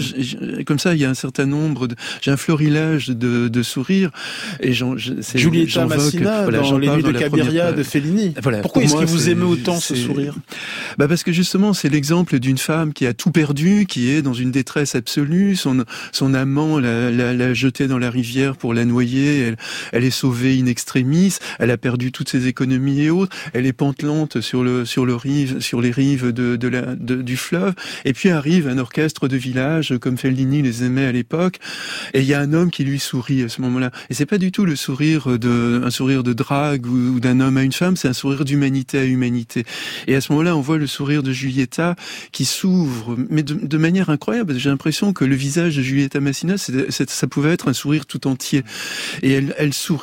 [0.67, 1.89] comme ça, il y a un certain nombre,
[2.21, 4.11] j'ai un florilège de, de sourires.
[4.61, 8.35] Et j'en, Julieta Massina voilà, dans Les Nuits de Cabiria de Fellini.
[8.43, 10.35] Voilà, Pourquoi est-ce que vous aimez autant ce sourire?
[10.99, 14.35] Bah Parce que justement, c'est l'exemple d'une femme qui a tout perdu, qui est dans
[14.35, 15.57] une détresse absolue.
[15.57, 19.41] Son, son amant l'a, l'a, jeté dans la rivière pour la noyer.
[19.41, 19.57] Elle,
[19.93, 23.73] elle est sauvée in extremis, elle a perdu toutes ses économies et autres, elle est
[23.73, 29.95] pantelante sur le sur les rives du fleuve, et puis arrive un orchestre de village
[30.01, 31.59] comme Fellini les aimait à l'époque,
[32.15, 33.91] et il y a un homme qui lui sourit à ce moment-là.
[34.11, 37.57] Et c'est pas du tout le sourire de un sourire de drague ou, d'un homme
[37.57, 39.65] à une femme, c'est un sourire d'humanité à humanité.
[40.07, 41.97] Et à ce moment-là, on voit le sourire de Julieta
[42.33, 44.59] qui s'ouvre, mais de, de manière incroyable.
[44.59, 48.63] J'ai l'impression que le visage de Julieta Massina, ça pouvait être un sourire tout entier.
[49.23, 49.98] Et elle, elle sourit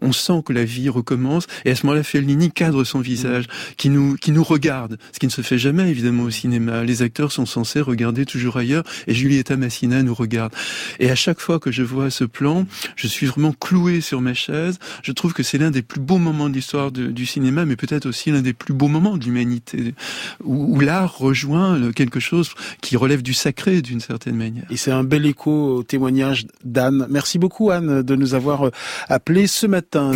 [0.00, 3.90] on sent que la vie recommence, et à ce moment-là, Fellini cadre son visage, qui
[3.90, 6.84] nous, qui nous regarde, ce qui ne se fait jamais évidemment au cinéma.
[6.84, 10.52] Les acteurs sont censés regarder toujours ailleurs, et Julieta Massina nous regarde.
[10.98, 14.34] Et à chaque fois que je vois ce plan, je suis vraiment cloué sur ma
[14.34, 14.78] chaise.
[15.02, 18.06] Je trouve que c'est l'un des plus beaux moments de l'histoire du cinéma, mais peut-être
[18.06, 19.94] aussi l'un des plus beaux moments de l'humanité,
[20.42, 24.64] où, où l'art rejoint quelque chose qui relève du sacré d'une certaine manière.
[24.70, 27.06] Et c'est un bel écho au témoignage d'Anne.
[27.10, 28.70] Merci beaucoup Anne de nous avoir
[29.18, 30.12] appelé ce matin.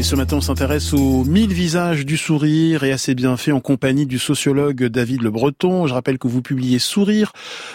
[0.00, 3.60] Et ce matin, on s'intéresse aux mille visages du sourire et assez bien fait en
[3.60, 5.86] compagnie du sociologue David Le Breton.
[5.86, 7.32] Je rappelle que vous publiez Sourire,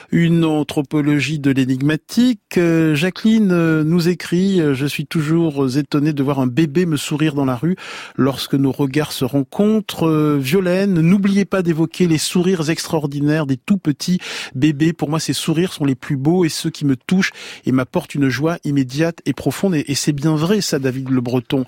[0.10, 2.58] une anthropologie de l'énigmatique.
[2.58, 6.98] Euh, Jacqueline euh, nous écrit, euh, je suis toujours étonnée de voir un bébé me
[6.98, 7.76] sourire dans la rue
[8.16, 10.10] lorsque nos regards se rencontrent.
[10.40, 14.18] Violaine, n'oubliez pas d'évoquer les sourires extraordinaires des tout petits
[14.56, 14.94] bébés.
[14.94, 17.34] Pour moi, ces sourires sont les plus beaux et ceux qui me touchent
[17.68, 19.76] et m'apportent une joie immédiate et profonde.
[19.76, 21.66] Et, c'est bien vrai, ça, David Le Breton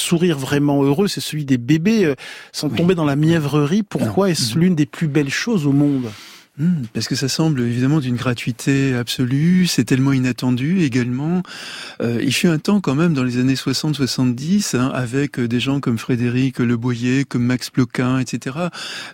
[0.00, 2.14] sourire vraiment heureux, c'est celui des bébés, euh,
[2.52, 3.82] sans tomber dans la mièvrerie.
[3.82, 6.10] Pourquoi est-ce l'une des plus belles choses au monde?
[6.60, 11.42] Hmm, parce que ça semble évidemment d'une gratuité absolue, c'est tellement inattendu également.
[12.02, 15.58] Euh, il fut un temps quand même dans les années 60-70, hein, avec euh, des
[15.58, 18.56] gens comme Frédéric Le Boyer, comme Max Ploquin, etc.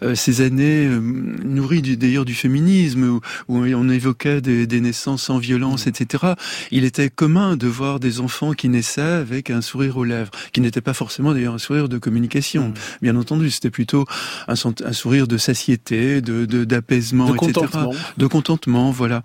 [0.03, 5.23] Euh, ces années euh, nourries d'ailleurs du féminisme, où, où, on évoquait des, des, naissances
[5.23, 6.33] sans violence, etc.
[6.73, 10.61] Il était commun de voir des enfants qui naissaient avec un sourire aux lèvres, qui
[10.61, 14.05] n'était pas forcément d'ailleurs un sourire de communication, bien entendu, c'était plutôt
[14.49, 17.53] un, un, sourire de satiété, de d'apaisement, de etc.
[17.55, 17.93] Contentement.
[18.17, 19.23] De contentement, voilà.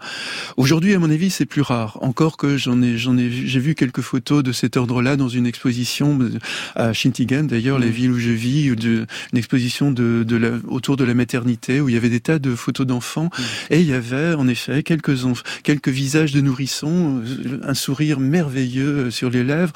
[0.58, 1.98] Aujourd'hui, à mon avis, c'est plus rare.
[2.02, 5.46] Encore que j'en ai, j'en ai, j'ai vu quelques photos de cet ordre-là dans une
[5.46, 6.20] exposition
[6.76, 7.84] à Shintigan, d'ailleurs, mmh.
[7.84, 11.90] la ville où je vis, une exposition de, de la, autour de la maternité, où
[11.90, 13.74] il y avait des tas de photos d'enfants, mmh.
[13.74, 15.18] et il y avait, en effet, quelques
[15.64, 19.74] quelques visages de nourrissons, euh, un sourire merveilleux sur les lèvres.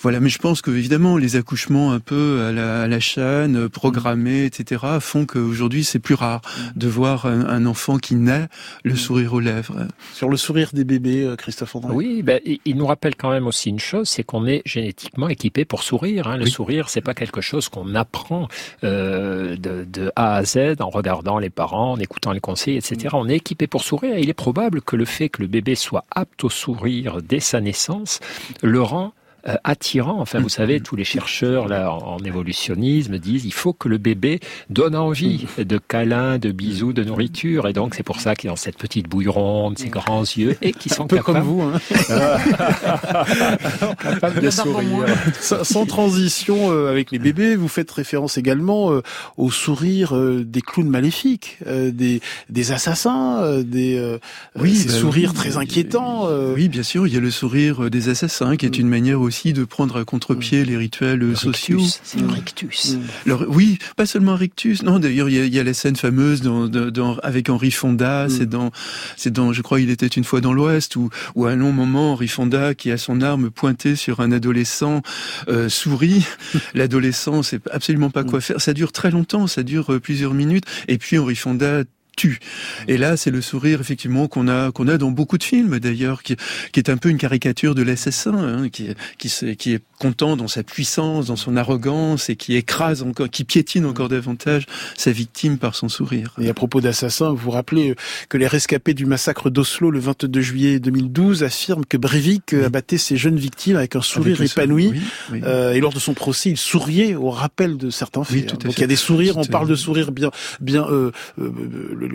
[0.00, 3.68] Voilà, mais je pense que évidemment, les accouchements un peu à la, à la chaîne,
[3.68, 6.40] programmés, etc., font qu'aujourd'hui, c'est plus rare
[6.76, 8.48] de voir un, un enfant qui naît
[8.84, 9.86] le sourire aux lèvres.
[10.12, 13.46] Sur le sourire des bébés, euh, Christophe André Oui, ben, il nous rappelle quand même
[13.46, 16.28] aussi une chose, c'est qu'on est génétiquement équipé pour sourire.
[16.28, 16.36] Hein.
[16.36, 16.50] Le oui.
[16.50, 18.48] sourire, c'est pas quelque chose qu'on apprend
[18.84, 23.08] euh, de, de, A à Z en regardant les parents, en écoutant les conseils, etc.
[23.12, 23.16] Mmh.
[23.16, 25.74] On est équipé pour sourire et il est probable que le fait que le bébé
[25.74, 28.20] soit apte au sourire dès sa naissance
[28.62, 29.12] le rend
[29.46, 30.20] euh, attirant.
[30.20, 34.40] Enfin, vous savez, tous les chercheurs là en évolutionnisme disent il faut que le bébé
[34.70, 37.68] donne envie de câlins, de bisous, de nourriture.
[37.68, 40.72] Et donc, c'est pour ça qu'il a cette petite bouille ronde, ces grands yeux, et
[40.72, 41.78] qui sont Un peu capables, comme vous, hein.
[44.02, 45.06] capables de sourire.
[45.40, 49.02] Sans transition euh, avec les bébés, vous faites référence également euh,
[49.36, 54.18] au sourire euh, des clowns maléfiques, euh, des, des assassins, euh, des
[54.56, 56.28] oui, ces bah, sourires oui, très inquiétants.
[56.54, 59.52] Oui, bien sûr, il y a le sourire des assassins qui est une manière aussi
[59.52, 61.80] de prendre à contre-pied les rituels le sociaux.
[62.02, 62.96] C'est le rictus.
[63.26, 64.82] Le, oui, pas seulement un rictus.
[64.82, 67.70] Non, d'ailleurs, il y, a, il y a la scène fameuse dans, dans, avec Henri
[67.70, 68.26] Fonda.
[68.26, 68.30] Mm.
[68.30, 68.70] C'est dans,
[69.16, 71.72] c'est dans, je crois, il était une fois dans l'Ouest où, où à un long
[71.72, 75.02] moment, Henri Fonda, qui a son arme pointée sur un adolescent,
[75.48, 76.24] euh, sourit.
[76.74, 78.60] L'adolescent sait absolument pas quoi faire.
[78.60, 80.64] Ça dure très longtemps, ça dure euh, plusieurs minutes.
[80.88, 81.84] Et puis Henri Fonda
[82.18, 82.40] tue.
[82.88, 86.22] Et là, c'est le sourire effectivement qu'on a qu'on a dans beaucoup de films d'ailleurs,
[86.22, 86.36] qui,
[86.72, 88.88] qui est un peu une caricature de l'assassin, hein, qui,
[89.18, 93.44] qui, qui est content dans sa puissance, dans son arrogance et qui écrase encore, qui
[93.44, 94.66] piétine encore davantage
[94.96, 96.34] sa victime par son sourire.
[96.40, 97.94] Et à propos d'assassin, vous vous rappelez
[98.28, 102.64] que les rescapés du massacre d'Oslo le 22 juillet 2012 affirment que Breivik oui.
[102.64, 104.88] abattait ses jeunes victimes avec un sourire avec épanoui.
[104.88, 105.00] Oui,
[105.32, 105.40] oui.
[105.44, 108.64] Euh, et lors de son procès, il souriait au rappel de certains faits.
[108.64, 111.50] Donc il y a des sourires, on parle de sourires bien, bien euh, euh,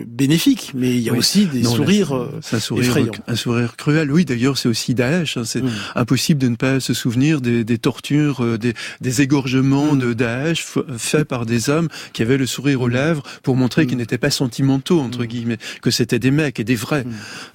[0.06, 3.12] bénéfiques, mais il y a aussi des non, sourires là, un sourire, effrayants.
[3.26, 4.10] un sourire cruel.
[4.10, 5.36] Oui, d'ailleurs, c'est aussi Daesh.
[5.36, 5.70] Hein, c'est mmh.
[5.94, 9.98] impossible de ne pas se souvenir des, des tortures, euh, des, des égorgements mmh.
[9.98, 10.64] de Daesh
[10.98, 14.30] faits par des hommes qui avaient le sourire aux lèvres pour montrer qu'ils n'étaient pas
[14.30, 17.04] sentimentaux entre guillemets, que c'était des mecs et des vrais.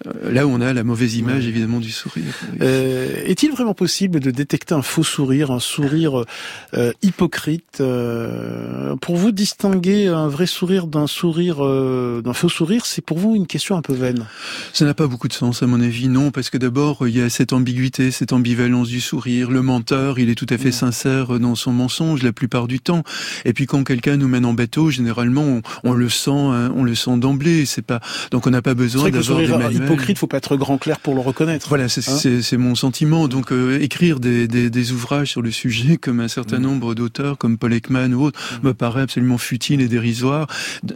[0.08, 2.34] Euh, là où on a la mauvaise image évidemment du sourire.
[2.62, 6.26] Euh, Est-il vraiment possible de détecter un faux sourire, un sourire
[6.74, 7.82] euh, hypocrite
[9.02, 11.58] Pour vous, distinguer un vrai sourire d'un sourire,
[12.30, 14.28] d'un faux sourire, c'est pour vous une question un peu vaine
[14.72, 17.22] Ça n'a pas beaucoup de sens à mon avis, non, parce que d'abord il y
[17.22, 19.50] a cette ambiguïté, cette ambivalence du sourire.
[19.50, 23.04] Le menteur, il est tout à fait sincère dans son mensonge la plupart du temps.
[23.46, 26.84] Et puis quand quelqu'un nous mène en bateau, généralement on, on le sent, hein, on
[26.84, 27.66] le sent d'emblée.
[27.66, 28.00] C'est pas
[28.30, 29.84] donc on n'a pas besoin d'avoir des manuels.
[29.86, 31.68] hypocrite, faut pas être grand clair pour le reconnaître.
[31.68, 33.28] Voilà, c'est hein mon sentiment.
[33.28, 36.64] Donc euh, écrire des, des, des, ouvrages sur le sujet, comme un certain mmh.
[36.64, 38.68] nombre d'auteurs, comme Paul Ekman ou autres, mmh.
[38.68, 40.48] me paraît absolument futile et dérisoire.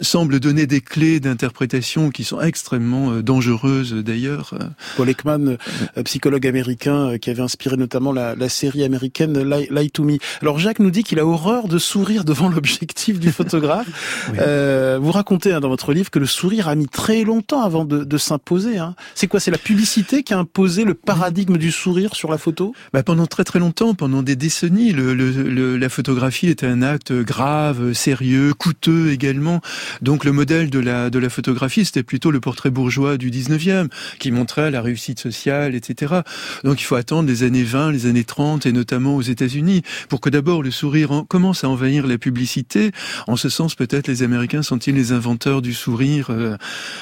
[0.02, 4.53] Semble donner des clés d'interprétation qui sont extrêmement euh, dangereuses d'ailleurs.
[4.97, 5.57] Paul Ekman,
[5.97, 10.03] euh, psychologue américain, euh, qui avait inspiré notamment la, la série américaine Lie, Lie, to
[10.03, 10.18] Me.
[10.41, 13.88] Alors Jacques nous dit qu'il a horreur de sourire devant l'objectif du photographe.
[14.32, 14.38] oui.
[14.39, 17.86] euh, vous racontez hein, dans votre livre que le sourire a mis très longtemps avant
[17.86, 18.78] de, de s'imposer.
[18.78, 18.95] Hein.
[19.16, 22.74] C'est quoi C'est la publicité qui a imposé le paradigme du sourire sur la photo?
[22.93, 26.82] Bah, Pendant très très longtemps, pendant des décennies, le, le, le, la photographie était un
[26.82, 29.61] acte grave, sérieux, coûteux également.
[30.01, 33.89] Donc le modèle de la, de la photographie, c'était plutôt le portrait bourgeois du 19e,
[34.20, 36.22] qui montrait la réussite sociale, etc.
[36.64, 40.22] Donc il faut attendre les années 20, les années 30, et notamment aux États-Unis, pour
[40.22, 42.91] que d'abord le sourire en, commence à envahir la publicité.
[43.28, 46.58] En ce sens, peut-être les Américains sont-ils les inventeurs du sourire euh,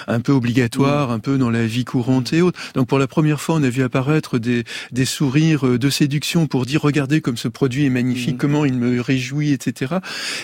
[0.07, 1.13] un peu obligatoire, mmh.
[1.13, 2.59] un peu dans la vie courante et autres.
[2.75, 6.65] Donc pour la première fois, on a vu apparaître des, des sourires de séduction pour
[6.65, 8.37] dire regardez comme ce produit est magnifique, mmh.
[8.37, 9.95] comment il me réjouit, etc.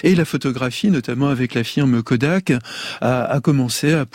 [0.04, 2.52] Et la photographie, notamment avec la firme Kodak,
[3.02, 4.06] a, a, commencé à,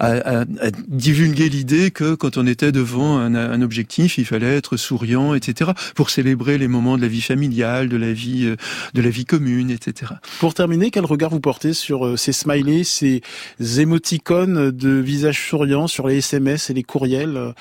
[0.00, 0.44] à,
[0.88, 5.70] divulguer l'idée que quand on était devant un, un, objectif, il fallait être souriant, etc.,
[5.94, 8.56] pour célébrer les moments de la vie familiale, de la vie, euh,
[8.94, 10.14] de la vie commune, etc.
[10.40, 13.22] Pour terminer, quel regard vous portez sur euh, ces smileys, ces
[13.60, 17.54] émoticônes de visage souriant sur les SMS et les courriels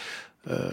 [0.50, 0.70] euh,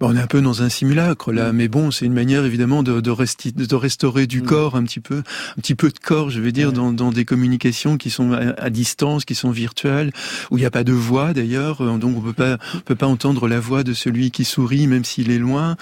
[0.00, 1.56] on est un peu dans un simulacre là, mm.
[1.56, 4.46] mais bon, c'est une manière évidemment de, de, de restaurer du mm.
[4.46, 7.24] corps un petit peu, un petit peu de corps, je veux dire, dans, dans, des
[7.24, 10.12] communications qui sont à, distance, qui sont virtuelles,
[10.50, 12.94] où il n'y a pas de voix d'ailleurs, euh, donc on peut pas, on peut
[12.94, 15.76] pas entendre la voix de celui qui sourit même s'il est loin.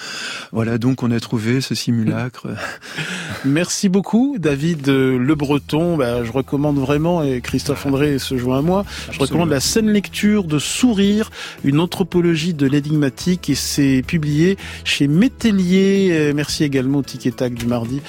[0.52, 2.48] Voilà, donc on a trouvé ce simulacre.
[3.44, 5.96] Merci beaucoup, David Le Breton.
[5.96, 9.90] Bah, je recommande vraiment, et Christophe André se joint à moi, je recommande la scène
[9.90, 11.30] lecture de Sourire,
[11.64, 16.08] une anthropologie de l'énigmatique, et c'est publié chez Métellier.
[16.12, 18.00] Euh, merci également au Tic Tac du mardi,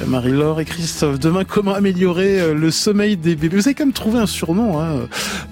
[0.00, 1.18] euh, Marie-Laure et Christophe.
[1.18, 3.56] Demain, comment améliorer euh, le sommeil des bébés?
[3.56, 4.80] Vous avez quand même trouvé un surnom.
[4.80, 5.06] Hein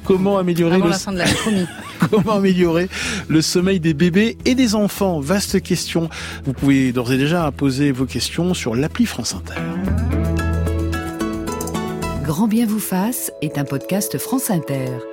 [0.05, 1.67] comment améliorer le...
[2.11, 2.89] comment améliorer
[3.29, 5.21] le sommeil des bébés et des enfants?
[5.21, 6.09] Vaste question.
[6.45, 9.61] Vous pouvez d'ores et déjà poser vos questions sur l'appli France Inter.
[12.25, 15.12] Grand bien vous fasse est un podcast France Inter.